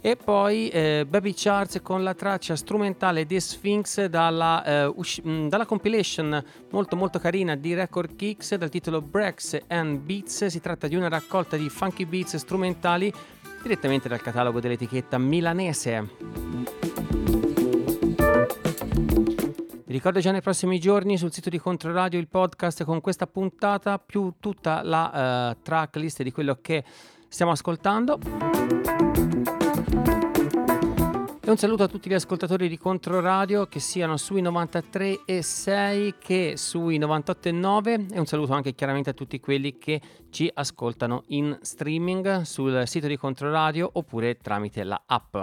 e 0.00 0.16
poi 0.16 0.68
eh, 0.68 1.04
Baby 1.08 1.32
Charles 1.34 1.80
con 1.82 2.02
la 2.02 2.14
traccia 2.14 2.56
strumentale 2.56 3.26
The 3.26 3.40
Sphinx 3.40 4.04
dalla, 4.06 4.64
eh, 4.64 4.84
usci- 4.86 5.22
mh, 5.22 5.48
dalla, 5.48 5.66
compilation 5.66 6.42
molto 6.70 6.96
molto 6.96 7.18
carina 7.18 7.56
di 7.56 7.74
Record 7.74 8.16
Kicks 8.16 8.54
dal 8.54 8.68
titolo 8.68 9.00
Breaks 9.00 9.58
and 9.68 9.98
Beats. 9.98 10.46
Si 10.46 10.60
tratta 10.60 10.86
di 10.86 10.96
una 10.96 11.08
raccolta 11.08 11.56
di 11.56 11.68
funky 11.68 12.04
beats 12.04 12.36
strumentali 12.36 13.12
direttamente 13.62 14.08
dal 14.08 14.20
catalogo 14.20 14.60
dell'etichetta 14.60 15.18
milanese. 15.18 16.08
Vi 19.88 19.94
ricordo 19.94 20.20
già 20.20 20.30
nei 20.30 20.42
prossimi 20.42 20.78
giorni 20.78 21.16
sul 21.16 21.32
sito 21.32 21.48
di 21.48 21.58
Controradio 21.58 22.18
il 22.18 22.28
podcast 22.28 22.84
con 22.84 23.00
questa 23.00 23.26
puntata 23.26 23.98
più 23.98 24.34
tutta 24.38 24.82
la 24.82 25.54
uh, 25.56 25.62
tracklist 25.62 26.22
di 26.22 26.30
quello 26.30 26.58
che 26.60 26.84
stiamo 27.26 27.52
ascoltando. 27.52 29.07
E 31.48 31.50
un 31.50 31.56
saluto 31.56 31.82
a 31.82 31.88
tutti 31.88 32.10
gli 32.10 32.14
ascoltatori 32.14 32.68
di 32.68 32.76
Controradio 32.76 33.68
che 33.68 33.80
siano 33.80 34.18
sui 34.18 34.42
93 34.42 35.20
e 35.24 35.40
6 35.40 36.16
che 36.18 36.58
sui 36.58 36.98
98 36.98 37.48
e 37.48 37.52
9 37.52 38.06
e 38.12 38.18
un 38.18 38.26
saluto 38.26 38.52
anche 38.52 38.74
chiaramente 38.74 39.08
a 39.08 39.12
tutti 39.14 39.40
quelli 39.40 39.78
che 39.78 39.98
ci 40.28 40.50
ascoltano 40.52 41.24
in 41.28 41.58
streaming 41.62 42.42
sul 42.42 42.82
sito 42.84 43.06
di 43.06 43.16
Controradio 43.16 43.88
oppure 43.90 44.36
tramite 44.36 44.84
la 44.84 45.02
app. 45.06 45.36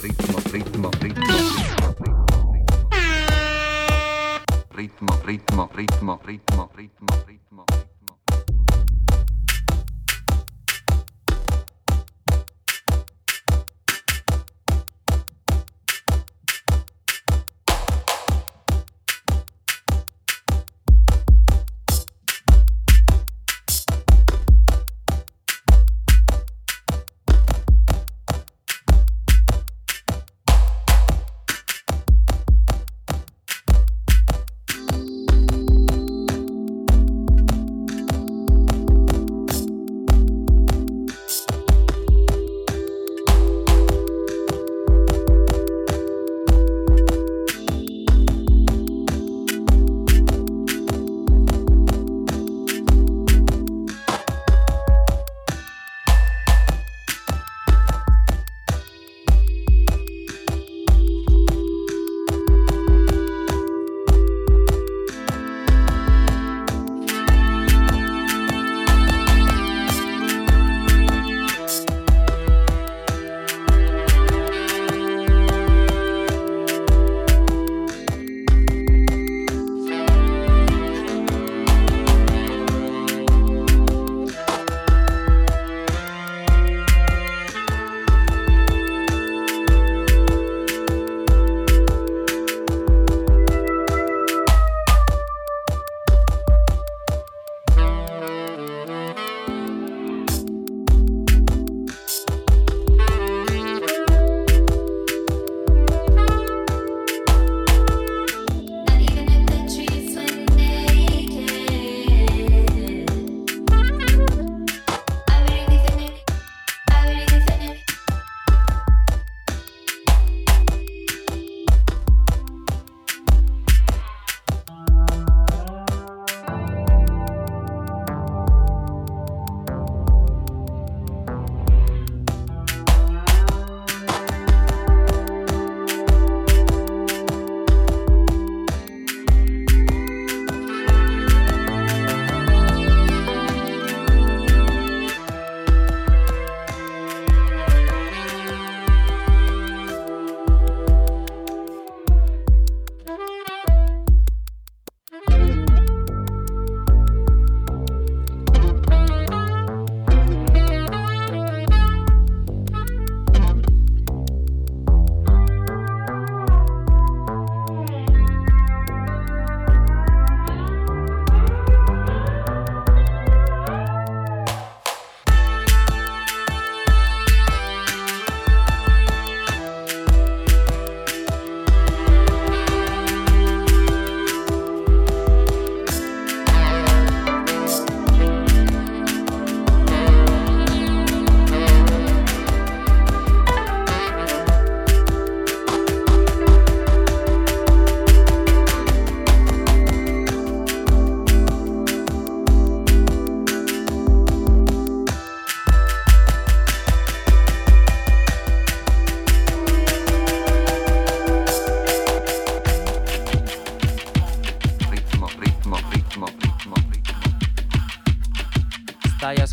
Ritmo, 0.00 0.38
ritmo, 0.50 0.90
ritmo. 0.98 1.24
ritmo, 4.70 5.20
ritmo, 5.22 5.70
ritmo, 5.72 6.20
ritmo, 6.24 6.70
ritmo, 6.74 7.22
ritmo. 7.24 7.64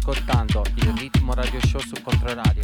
Ascoltando 0.06 0.62
il 0.76 0.94
ritmo 0.98 1.34
radio 1.34 1.60
show 1.62 1.80
su 1.80 2.00
Controradio. 2.04 2.55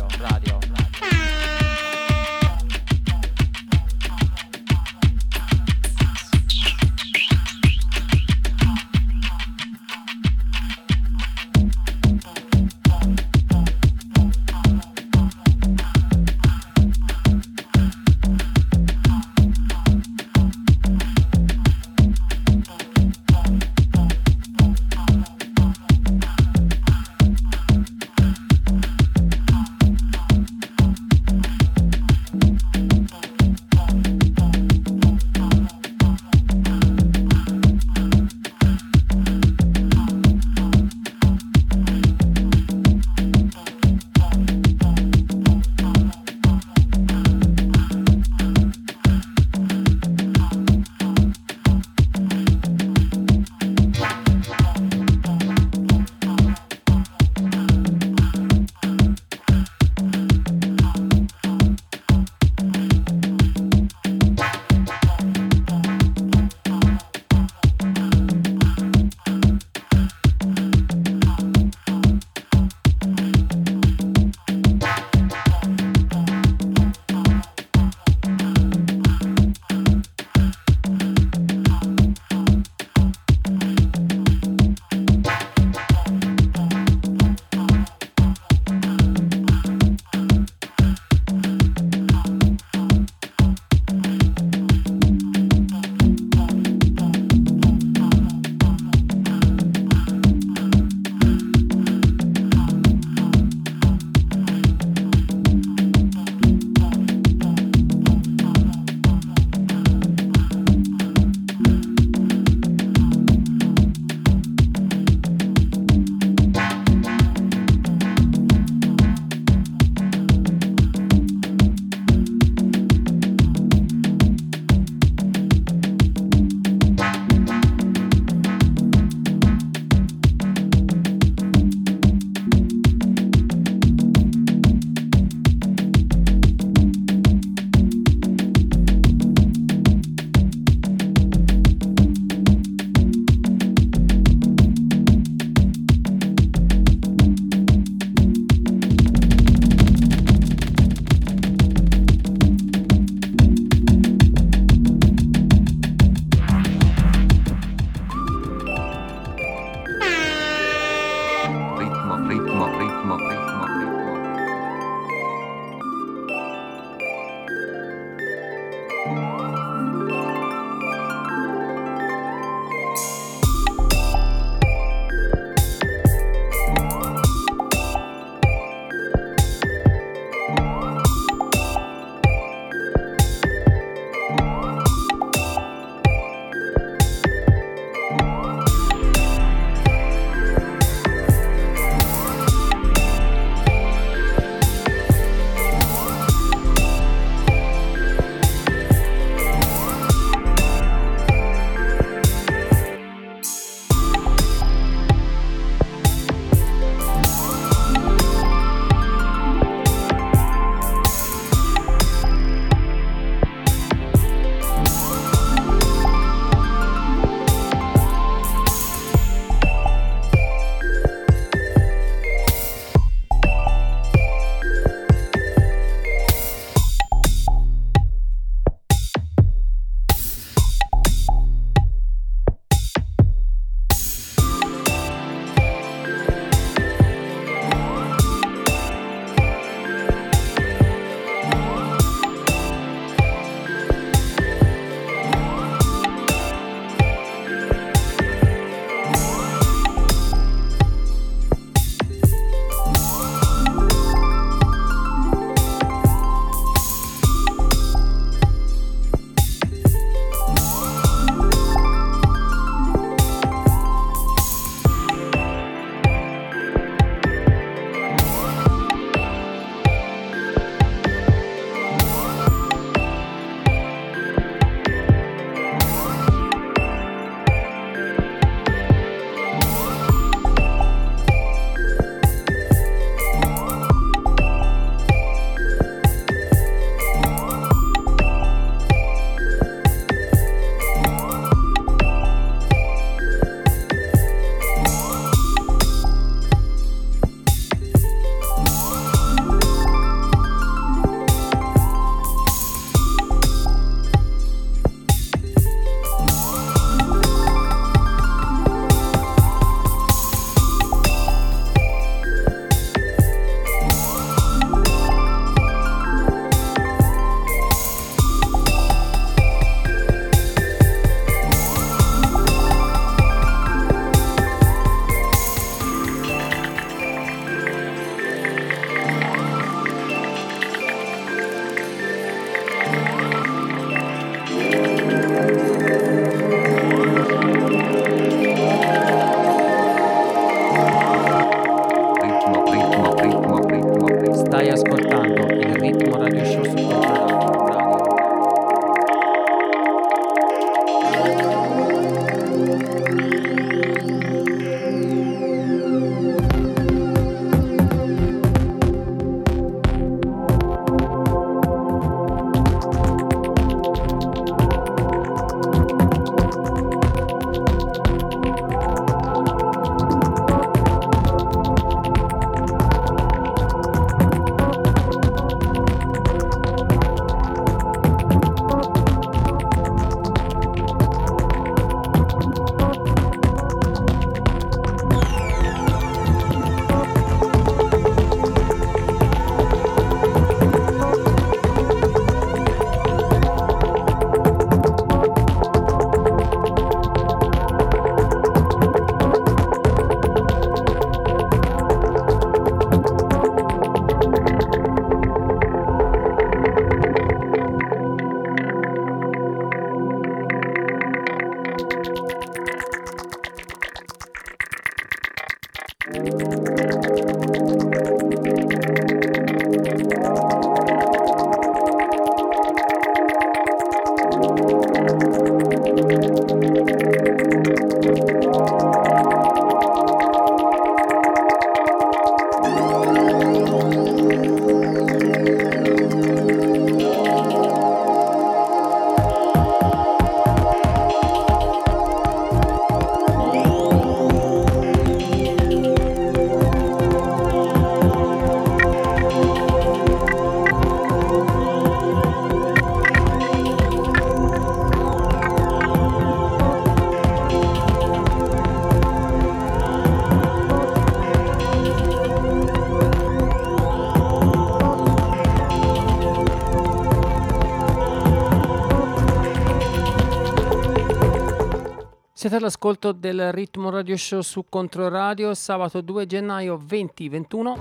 Siete 472.41 472.55
all'ascolto 472.55 473.11
del 473.11 473.51
Ritmo 473.51 473.91
Radio 473.91 474.17
Show 474.17 474.41
su 474.41 474.65
Controradio, 474.67 475.53
sabato 475.53 476.01
2 476.01 476.25
gennaio 476.25 476.75
2021. 476.75 477.77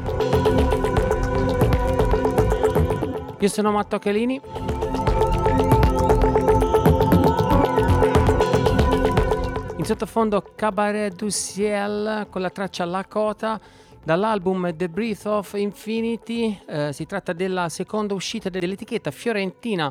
Io 3.39 3.49
sono 3.49 3.73
Matto 3.73 3.99
Chelini. 3.99 4.39
In 9.79 9.85
sottofondo 9.87 10.53
Cabaret 10.55 11.15
du 11.15 11.31
Ciel 11.31 12.27
con 12.29 12.43
la 12.43 12.51
traccia 12.51 12.85
Lakota 12.85 13.59
dall'album 14.05 14.77
The 14.77 14.91
Breath 14.91 15.25
of 15.25 15.55
Infinity. 15.55 16.61
Eh, 16.67 16.93
si 16.93 17.07
tratta 17.07 17.33
della 17.33 17.71
seconda 17.71 18.13
uscita 18.13 18.51
dell'etichetta 18.51 19.11
fiorentina 19.11 19.91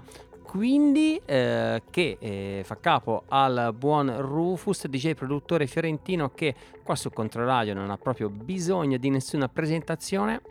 quindi 0.50 1.22
eh, 1.26 1.84
che 1.92 2.18
eh, 2.20 2.62
fa 2.66 2.80
capo 2.80 3.26
al 3.28 3.72
buon 3.78 4.20
Rufus, 4.20 4.88
DJ 4.88 5.14
produttore 5.14 5.68
fiorentino 5.68 6.32
che 6.34 6.56
qua 6.82 6.96
su 6.96 7.12
Controradio 7.12 7.76
non 7.76 7.92
ha 7.92 7.98
proprio 7.98 8.30
bisogno 8.30 8.98
di 8.98 9.12
nessuna 9.12 9.48
presentazione. 9.48 10.42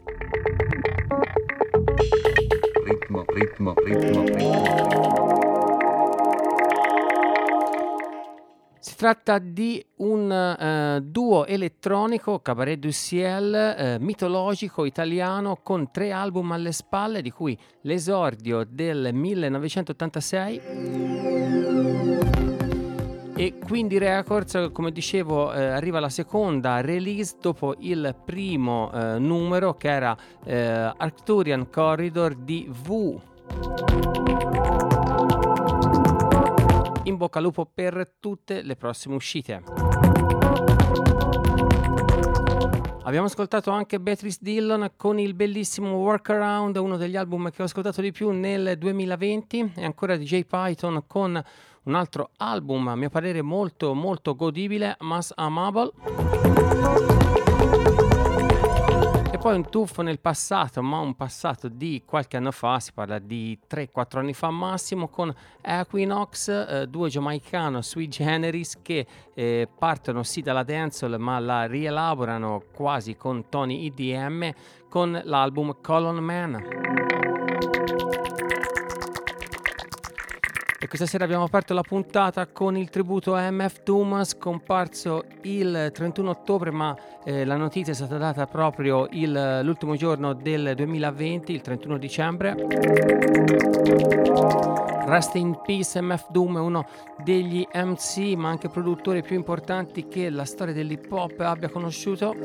ritmo, 2.85 3.25
ritmo, 3.27 3.75
ritmo, 3.75 4.23
ritmo. 4.23 5.58
Si 8.81 8.95
tratta 8.97 9.39
di 9.39 9.85
un 9.97 10.31
eh, 10.31 11.01
duo 11.03 11.47
elettronico, 11.47 12.39
Cabaret 12.39 12.79
du 12.79 12.93
Ciel, 12.93 13.55
eh, 13.55 13.99
mitologico 13.99 14.85
italiano 14.85 15.59
con 15.63 15.91
tre 15.91 16.13
album 16.13 16.53
alle 16.53 16.73
spalle, 16.73 17.21
di 17.21 17.31
cui 17.31 17.59
l'esordio 17.83 18.65
del 18.69 19.11
1986 19.13 20.61
e 23.39 23.55
quindi 23.65 23.99
Records, 23.99 24.71
come 24.73 24.91
dicevo, 24.91 25.53
eh, 25.53 25.63
arriva 25.65 26.01
la 26.01 26.09
seconda 26.09 26.81
release 26.81 27.37
dopo 27.41 27.77
il 27.79 28.17
primo 28.25 28.91
eh, 28.93 29.21
numero 29.21 29.77
che 29.77 29.89
era 29.89 30.17
eh, 30.45 30.93
Arcturian 30.97 31.71
Corridor 31.71 32.35
di 32.35 32.69
V. 32.69 34.48
Bocca 37.19 37.39
al 37.39 37.45
lupo 37.45 37.67
per 37.67 38.15
tutte 38.19 38.63
le 38.63 38.77
prossime 38.77 39.17
uscite. 39.17 39.63
Abbiamo 43.03 43.27
ascoltato 43.27 43.71
anche 43.71 43.99
Beatrice 43.99 44.39
Dillon 44.41 44.93
con 44.97 45.19
il 45.19 45.35
bellissimo 45.35 45.97
Workaround, 45.97 46.77
uno 46.77 46.97
degli 46.97 47.17
album 47.17 47.51
che 47.51 47.63
ho 47.63 47.65
ascoltato 47.65 48.01
di 48.01 48.13
più 48.13 48.31
nel 48.31 48.79
2020 48.79 49.73
e 49.77 49.85
ancora 49.85 50.17
DJ 50.17 50.45
Python 50.45 51.05
con 51.07 51.43
un 51.83 51.95
altro 51.95 52.31
album 52.37 52.89
a 52.89 52.97
mio 52.97 53.09
parere 53.09 53.43
molto 53.43 53.95
molto 53.95 54.35
godibile, 54.37 54.97
Mass 55.01 55.33
Amable. 55.35 57.28
E 59.39 59.41
poi 59.41 59.55
un 59.55 59.71
tuffo 59.71 60.03
nel 60.03 60.19
passato, 60.19 60.83
ma 60.83 60.99
un 60.99 61.15
passato 61.15 61.69
di 61.69 62.03
qualche 62.05 62.37
anno 62.37 62.51
fa, 62.51 62.81
si 62.81 62.93
parla 62.93 63.21
di 63.21 63.57
3-4 63.71 64.19
anni 64.19 64.35
fa 64.35 64.51
massimo, 64.51 65.07
con 65.07 65.33
Equinox, 65.63 66.49
eh, 66.49 66.87
duo 66.89 67.07
giamaicano 67.07 67.81
sui 67.81 68.09
generis 68.09 68.79
che 68.83 69.07
eh, 69.35 69.69
partono 69.79 70.25
sì 70.25 70.43
dalla 70.43 70.65
dancehall 70.65 71.19
ma 71.21 71.39
la 71.39 71.67
rielaborano 71.67 72.65
quasi 72.75 73.15
con 73.15 73.49
toni 73.49 73.85
IDM 73.85 74.53
con 74.89 75.21
l'album 75.23 75.77
Colon 75.81 76.17
Man. 76.17 77.28
E 80.81 80.87
questa 80.87 81.07
sera 81.07 81.25
abbiamo 81.25 81.43
aperto 81.43 81.75
la 81.75 81.83
puntata 81.83 82.47
con 82.47 82.77
il 82.77 82.89
tributo 82.89 83.35
a 83.35 83.51
MF 83.51 83.83
Doom 83.83 84.23
scomparso 84.23 85.25
il 85.43 85.91
31 85.93 86.31
ottobre, 86.31 86.71
ma 86.71 86.97
eh, 87.25 87.45
la 87.45 87.57
notizia 87.57 87.93
è 87.93 87.97
stata 87.97 88.17
data 88.17 88.47
proprio 88.47 89.09
il- 89.11 89.61
l'ultimo 89.65 89.97
giorno 89.97 90.35
del 90.35 90.75
2020, 90.77 91.53
il 91.53 91.63
31 91.63 91.99
dicembre. 91.99 92.55
Rest 95.07 95.35
in 95.35 95.59
Peace 95.65 96.01
MF 96.01 96.31
Doom 96.31 96.59
è 96.59 96.61
uno 96.61 96.87
degli 97.25 97.67
MC, 97.75 98.35
ma 98.37 98.49
anche 98.49 98.69
produttori 98.69 99.23
più 99.23 99.35
importanti 99.35 100.07
che 100.07 100.31
la 100.31 100.45
storia 100.45 100.75
dell'hip 100.75 101.11
hop 101.11 101.41
abbia 101.41 101.71
conosciuto. 101.71 102.37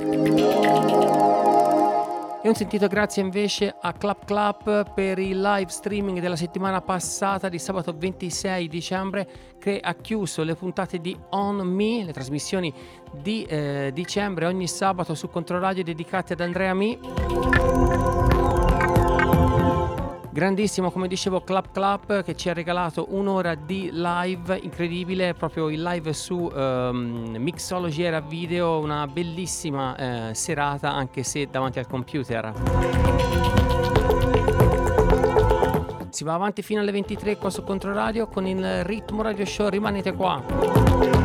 E 2.46 2.50
un 2.50 2.56
sentito 2.56 2.88
grazie 2.88 3.22
invece 3.22 3.74
a 3.80 3.94
Clap 3.94 4.26
Clap 4.26 4.92
per 4.94 5.18
il 5.18 5.40
live 5.40 5.70
streaming 5.70 6.20
della 6.20 6.36
settimana 6.36 6.82
passata 6.82 7.48
di 7.48 7.58
sabato 7.58 7.96
26 7.98 8.68
dicembre 8.68 9.28
che 9.58 9.80
ha 9.82 9.94
chiuso 9.94 10.44
le 10.44 10.54
puntate 10.54 11.00
di 11.00 11.18
On 11.30 11.66
Me, 11.66 12.04
le 12.04 12.12
trasmissioni 12.12 12.74
di 13.14 13.44
eh, 13.44 13.92
dicembre 13.94 14.46
ogni 14.46 14.68
sabato 14.68 15.16
su 15.16 15.30
Controradio 15.30 15.86
dedicate 15.86 16.34
ad 16.34 16.42
Andrea 16.42 16.74
Mi. 16.74 17.00
Grandissimo, 20.34 20.90
come 20.90 21.08
dicevo, 21.08 21.42
Clap 21.42 21.72
Clap 21.72 22.24
che 22.24 22.36
ci 22.36 22.50
ha 22.50 22.54
regalato 22.54 23.06
un'ora 23.12 23.54
di 23.54 23.92
live 23.94 24.58
incredibile, 24.58 25.36
proprio 25.36 25.70
il 25.70 25.80
live 25.80 26.12
su 26.12 26.52
ehm, 26.52 27.36
Mixology 27.38 28.02
era 28.02 28.20
video, 28.20 28.80
una 28.80 29.06
bellissima 29.06 29.96
eh, 30.30 30.34
serata 30.34 30.92
anche 30.92 31.22
se 31.22 31.48
davanti 31.52 31.78
al 31.78 31.86
computer. 31.86 32.52
Si 36.10 36.24
va 36.24 36.34
avanti 36.34 36.64
fino 36.64 36.82
alle 36.82 36.92
23 36.92 37.38
qua 37.38 37.52
su 37.52 37.64
Controradio 37.64 38.26
con 38.26 38.48
il 38.48 38.84
ritmo 38.86 39.22
radio 39.22 39.46
show, 39.46 39.70
rimanete 39.70 40.14
qua. 40.14 41.23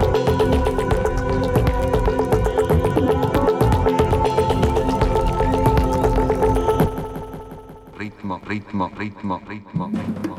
ritmo, 8.48 8.90
ritmo, 8.96 9.40
ritmo, 9.46 9.90
ritmo. 9.92 10.38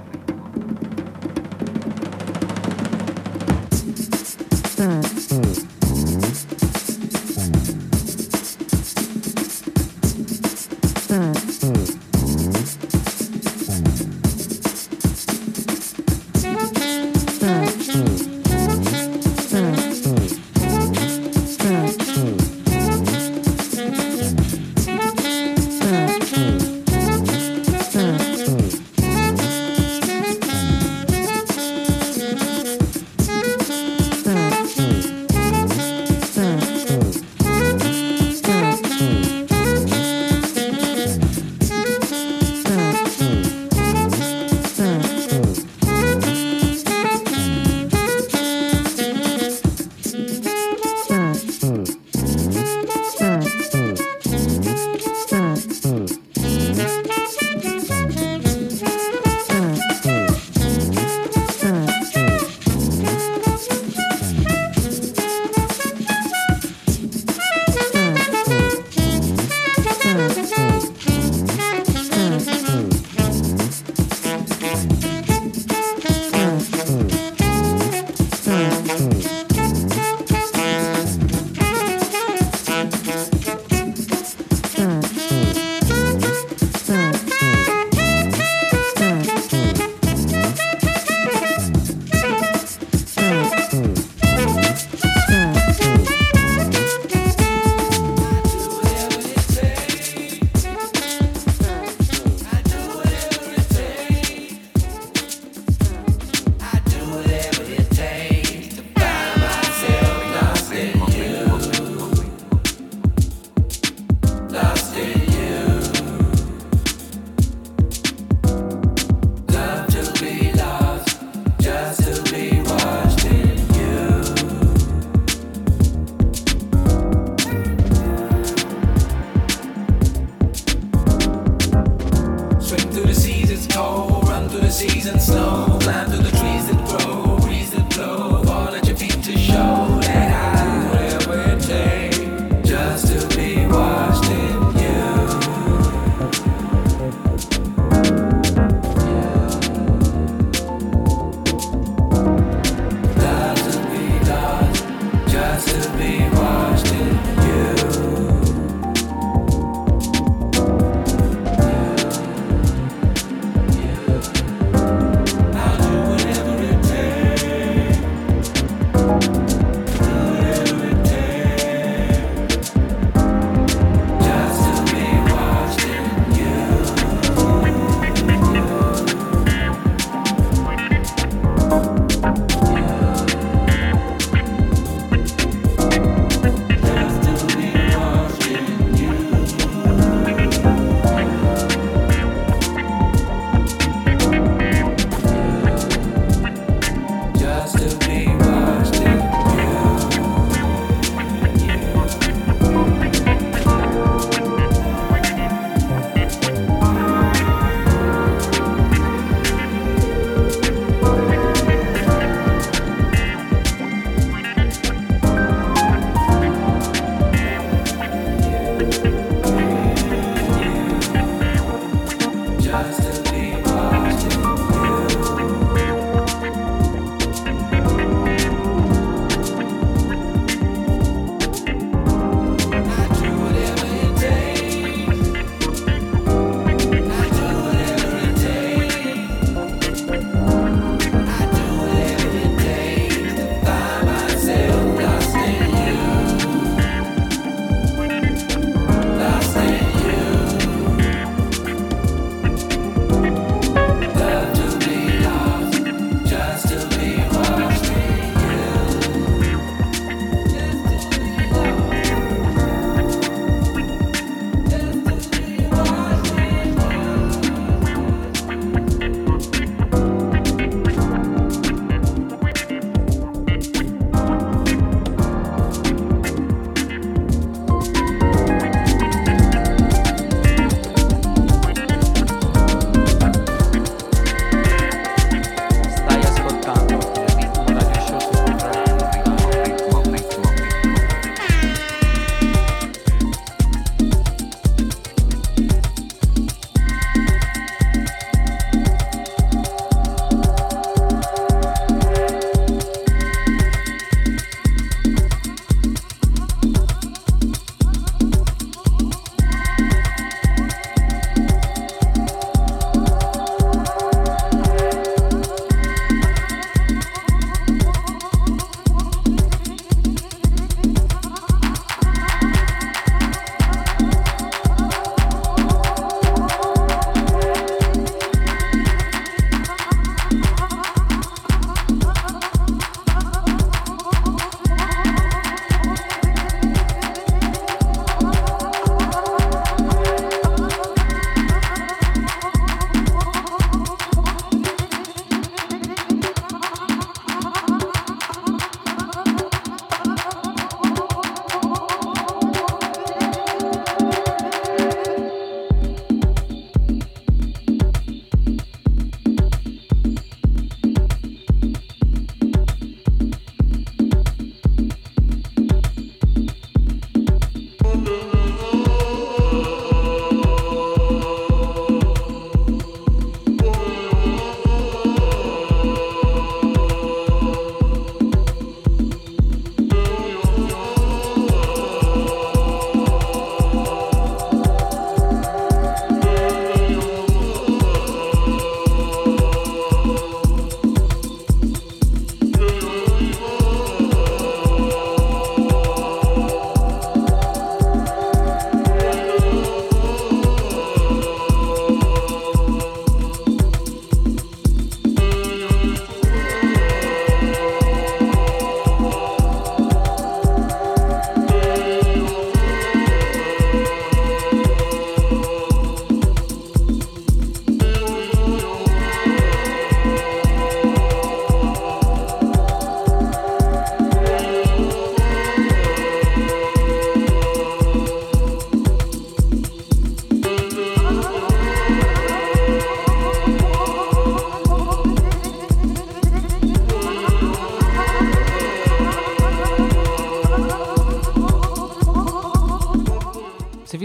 Mm-hmm. 11.10 12.09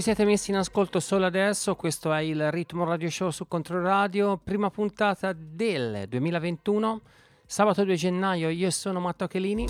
Siete 0.05 0.27
messi 0.27 0.51
in 0.51 0.59
ascolto 0.59 1.01
solo 1.01 1.25
adesso, 1.25 1.77
questo 1.77 2.13
è 2.13 2.21
il 2.21 2.51
Ritmo 2.51 2.85
Radio 2.85 3.09
Show 3.09 3.31
su 3.31 3.49
Controradio, 3.49 4.37
prima 4.37 4.69
puntata 4.69 5.33
del 5.33 6.05
2021, 6.11 7.01
sabato 7.47 7.85
2 7.85 7.95
gennaio, 7.95 8.51
io 8.51 8.71
sono 8.71 9.01
Matteo 9.01 9.29
Chelini. 9.29 9.67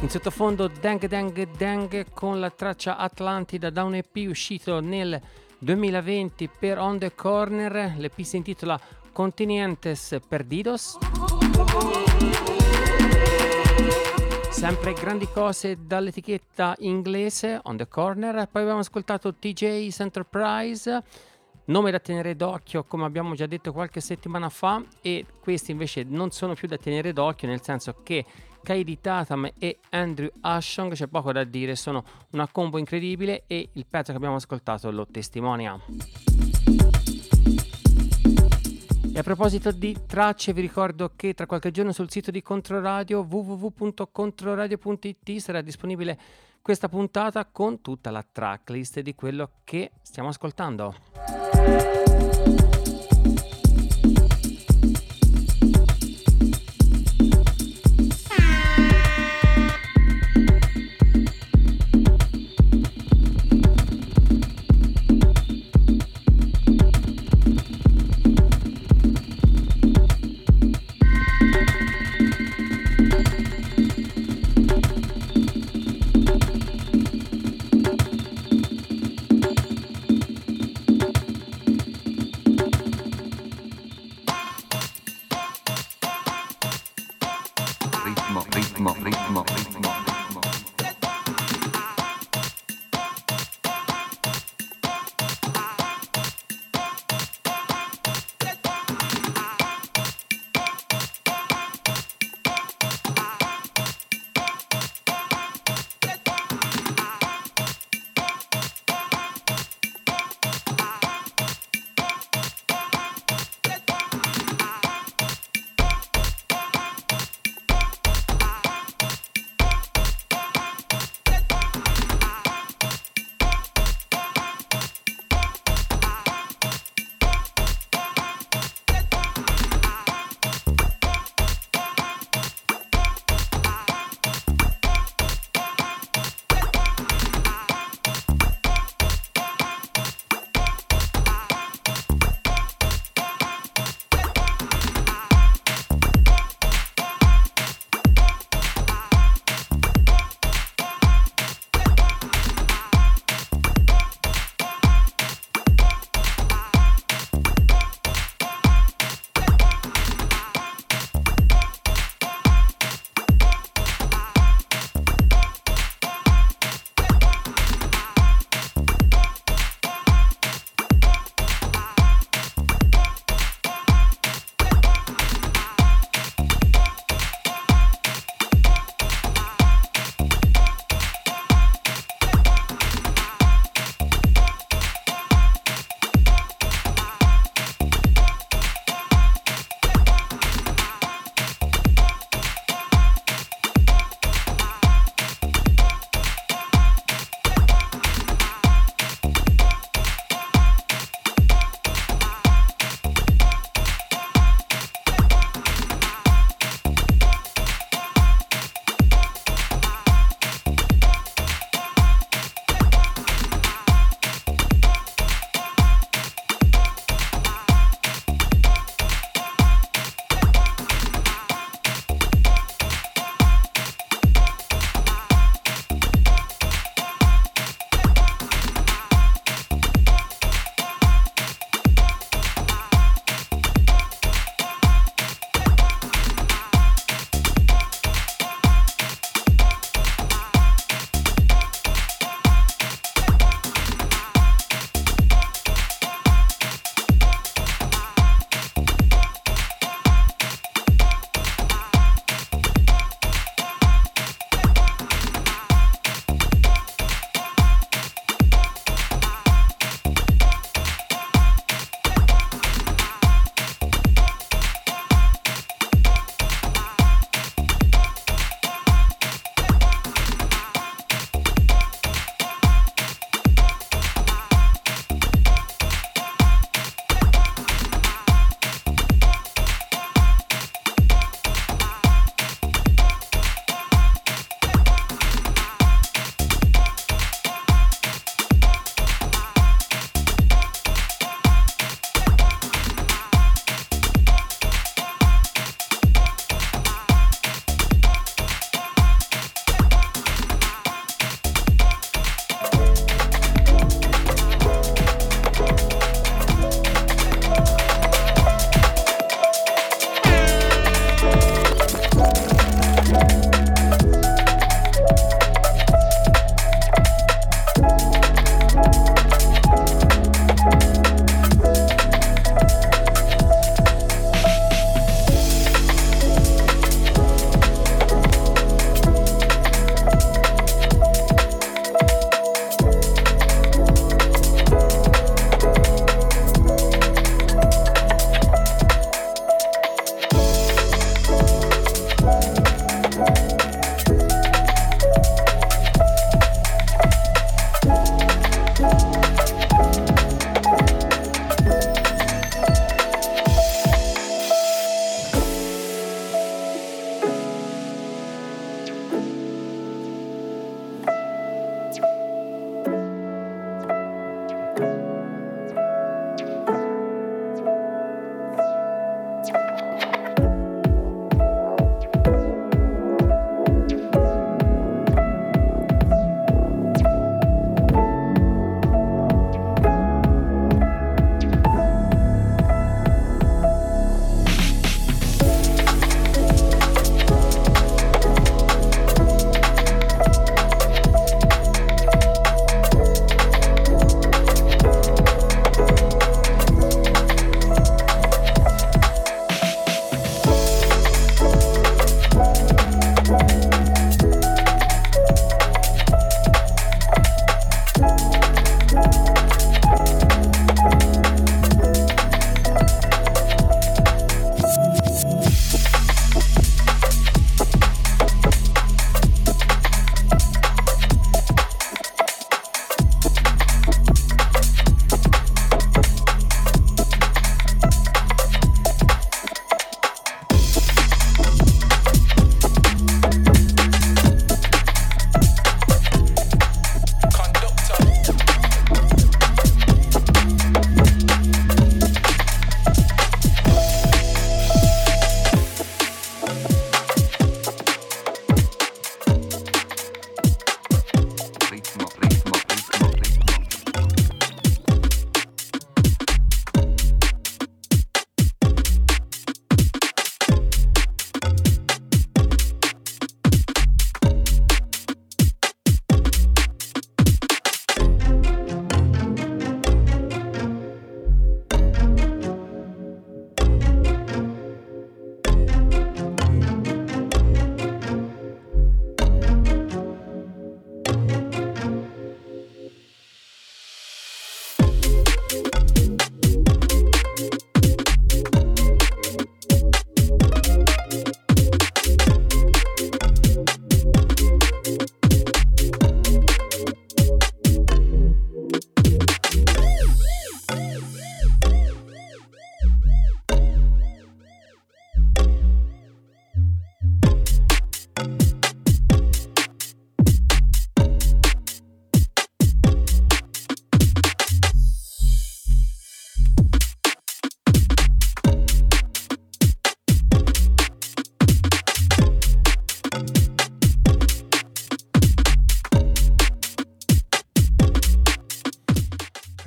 In 0.00 0.10
sottofondo 0.10 0.66
Dang 0.80 1.06
Dang 1.06 1.56
Dang 1.56 2.06
con 2.12 2.40
la 2.40 2.50
traccia 2.50 2.96
Atlantida 2.96 3.70
da 3.70 3.84
un 3.84 3.94
EP 3.94 4.26
uscito 4.26 4.80
nel 4.80 5.20
2020 5.60 6.50
per 6.58 6.78
On 6.78 6.98
The 6.98 7.14
Corner, 7.14 7.94
l'EP 7.96 8.22
si 8.22 8.38
intitola 8.38 8.76
Continentes 9.12 10.18
Perdidos. 10.26 10.98
Sempre 14.60 14.92
grandi 14.92 15.26
cose 15.26 15.86
dall'etichetta 15.86 16.76
inglese 16.80 17.60
On 17.62 17.78
The 17.78 17.88
Corner, 17.88 18.46
poi 18.46 18.60
abbiamo 18.60 18.80
ascoltato 18.80 19.34
TJ's 19.34 20.00
Enterprise, 20.00 21.02
nome 21.64 21.90
da 21.90 21.98
tenere 21.98 22.36
d'occhio 22.36 22.84
come 22.84 23.06
abbiamo 23.06 23.34
già 23.34 23.46
detto 23.46 23.72
qualche 23.72 24.02
settimana 24.02 24.50
fa 24.50 24.84
e 25.00 25.24
questi 25.40 25.70
invece 25.70 26.04
non 26.06 26.30
sono 26.30 26.52
più 26.52 26.68
da 26.68 26.76
tenere 26.76 27.14
d'occhio 27.14 27.48
nel 27.48 27.62
senso 27.62 28.02
che 28.02 28.26
Kaidi 28.62 29.00
Tatam 29.00 29.50
e 29.58 29.78
Andrew 29.88 30.28
Ashong, 30.42 30.92
c'è 30.92 31.06
poco 31.06 31.32
da 31.32 31.42
dire, 31.44 31.74
sono 31.74 32.04
una 32.32 32.46
combo 32.46 32.76
incredibile 32.76 33.44
e 33.46 33.70
il 33.72 33.86
pezzo 33.88 34.10
che 34.10 34.18
abbiamo 34.18 34.36
ascoltato 34.36 34.90
lo 34.90 35.06
testimonia. 35.10 35.80
A 39.20 39.22
proposito 39.22 39.70
di 39.70 39.94
tracce, 40.06 40.54
vi 40.54 40.62
ricordo 40.62 41.12
che 41.14 41.34
tra 41.34 41.44
qualche 41.44 41.70
giorno 41.70 41.92
sul 41.92 42.10
sito 42.10 42.30
di 42.30 42.40
Controradio 42.40 43.26
www.controradio.it 43.28 45.36
sarà 45.36 45.60
disponibile 45.60 46.18
questa 46.62 46.88
puntata 46.88 47.44
con 47.44 47.82
tutta 47.82 48.10
la 48.10 48.22
tracklist 48.22 49.00
di 49.00 49.14
quello 49.14 49.50
che 49.62 49.90
stiamo 50.00 50.30
ascoltando. 50.30 50.94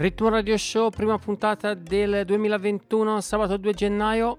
Ritmo 0.04 0.28
Radio 0.28 0.58
Show, 0.58 0.90
prima 0.90 1.18
puntata 1.18 1.76
del 1.76 2.26
2021, 2.26 3.22
sabato 3.22 3.56
2 3.56 3.74
gennaio. 3.74 4.38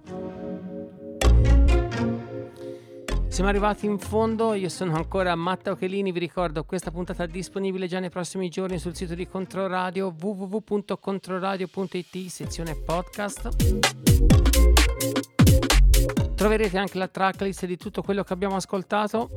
Siamo 3.29 3.49
arrivati 3.49 3.87
in 3.87 3.99
fondo, 3.99 4.53
io 4.53 4.69
sono 4.69 4.95
ancora 4.95 5.35
Matteo 5.35 5.75
Chelini, 5.75 6.13
vi 6.13 6.19
ricordo 6.19 6.65
questa 6.65 6.91
puntata 6.91 7.25
è 7.25 7.29
disponibile 7.29 7.87
già 7.87 7.99
nei 7.99 8.11
prossimi 8.11 8.51
giorni 8.51 8.79
sul 8.79 8.95
sito 8.95 9.15
di 9.15 9.27
Controradio 9.27 10.15
www.controradio.it, 10.21 12.27
sezione 12.27 12.75
podcast. 12.75 13.49
Troverete 16.35 16.77
anche 16.77 16.99
la 16.99 17.09
tracklist 17.09 17.65
di 17.65 17.79
tutto 17.79 18.03
quello 18.03 18.23
che 18.23 18.35
abbiamo 18.35 18.57
ascoltato. 18.57 19.31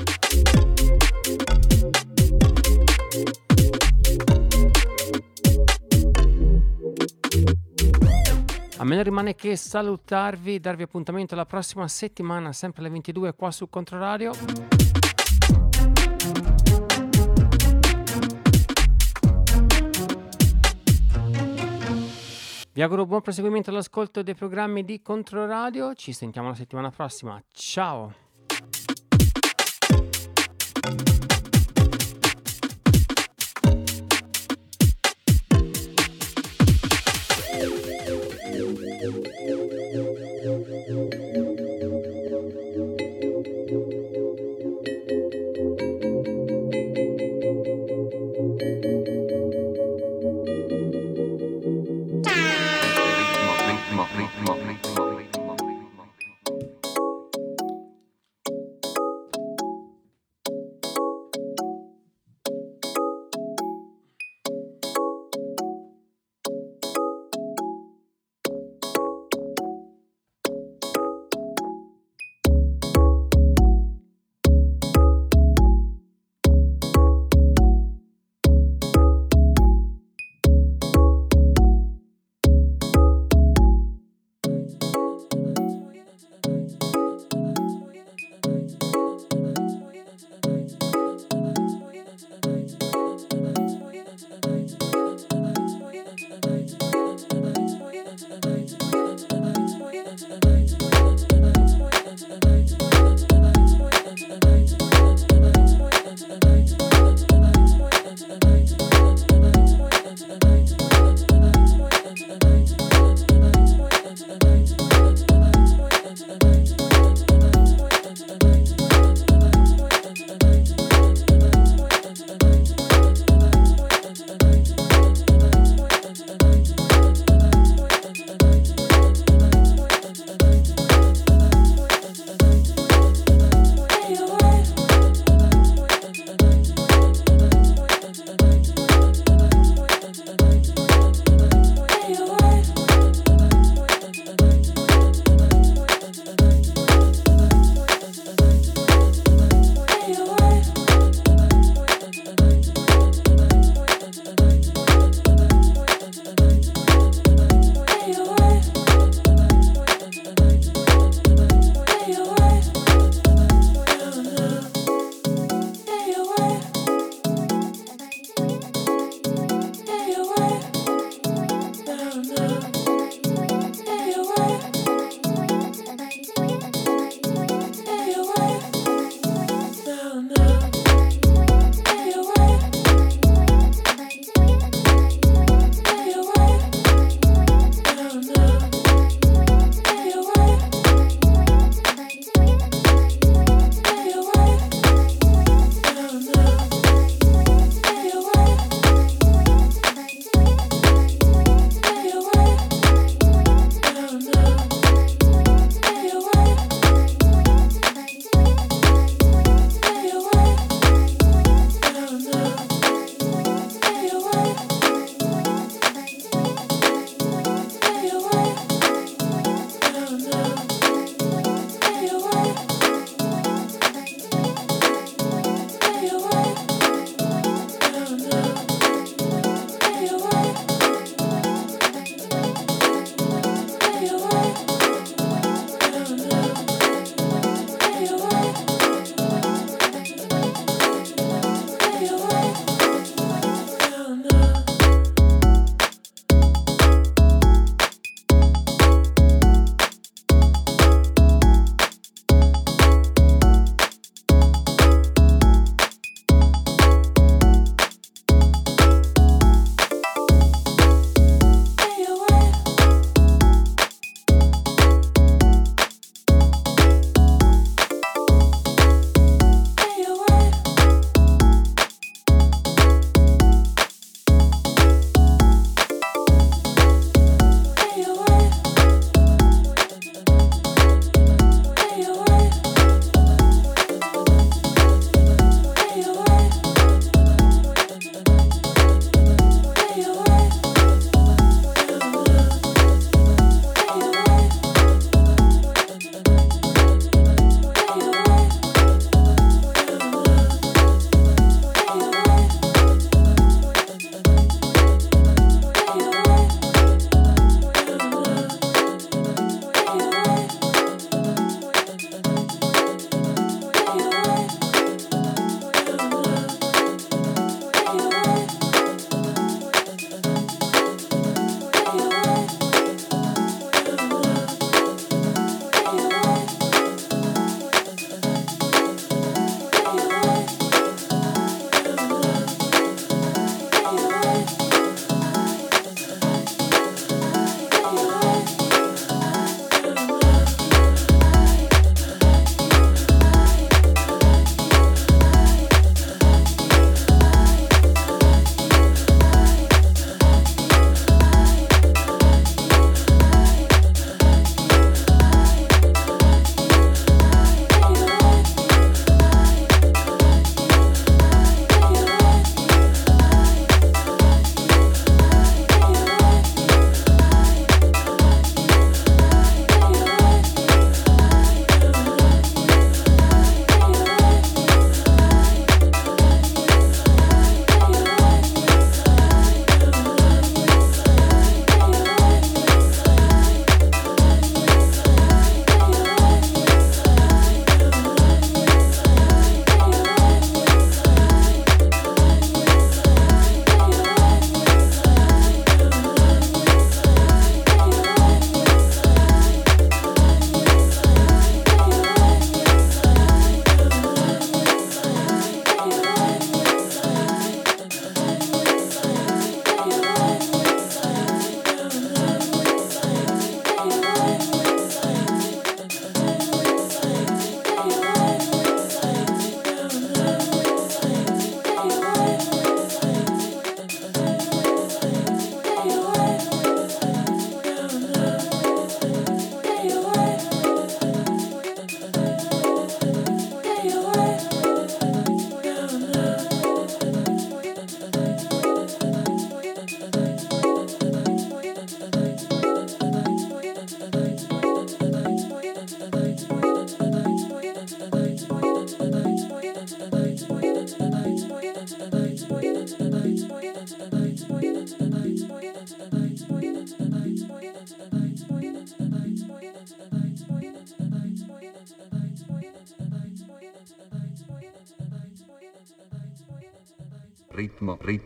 Me 8.87 8.95
non 8.95 9.03
rimane 9.03 9.35
che 9.35 9.57
salutarvi, 9.57 10.61
darvi 10.61 10.83
appuntamento 10.83 11.35
la 11.35 11.45
prossima 11.45 11.87
settimana, 11.89 12.53
sempre 12.53 12.81
alle 12.81 12.89
22 12.91 13.33
qua 13.33 13.51
su 13.51 13.69
Controradio. 13.69 14.31
Vi 22.71 22.81
auguro 22.81 23.05
buon 23.05 23.21
proseguimento 23.21 23.71
all'ascolto 23.71 24.23
dei 24.23 24.35
programmi 24.35 24.85
di 24.85 25.01
Controradio. 25.01 25.93
Ci 25.93 26.13
sentiamo 26.13 26.47
la 26.47 26.55
settimana 26.55 26.89
prossima. 26.89 27.41
Ciao! 27.51 28.26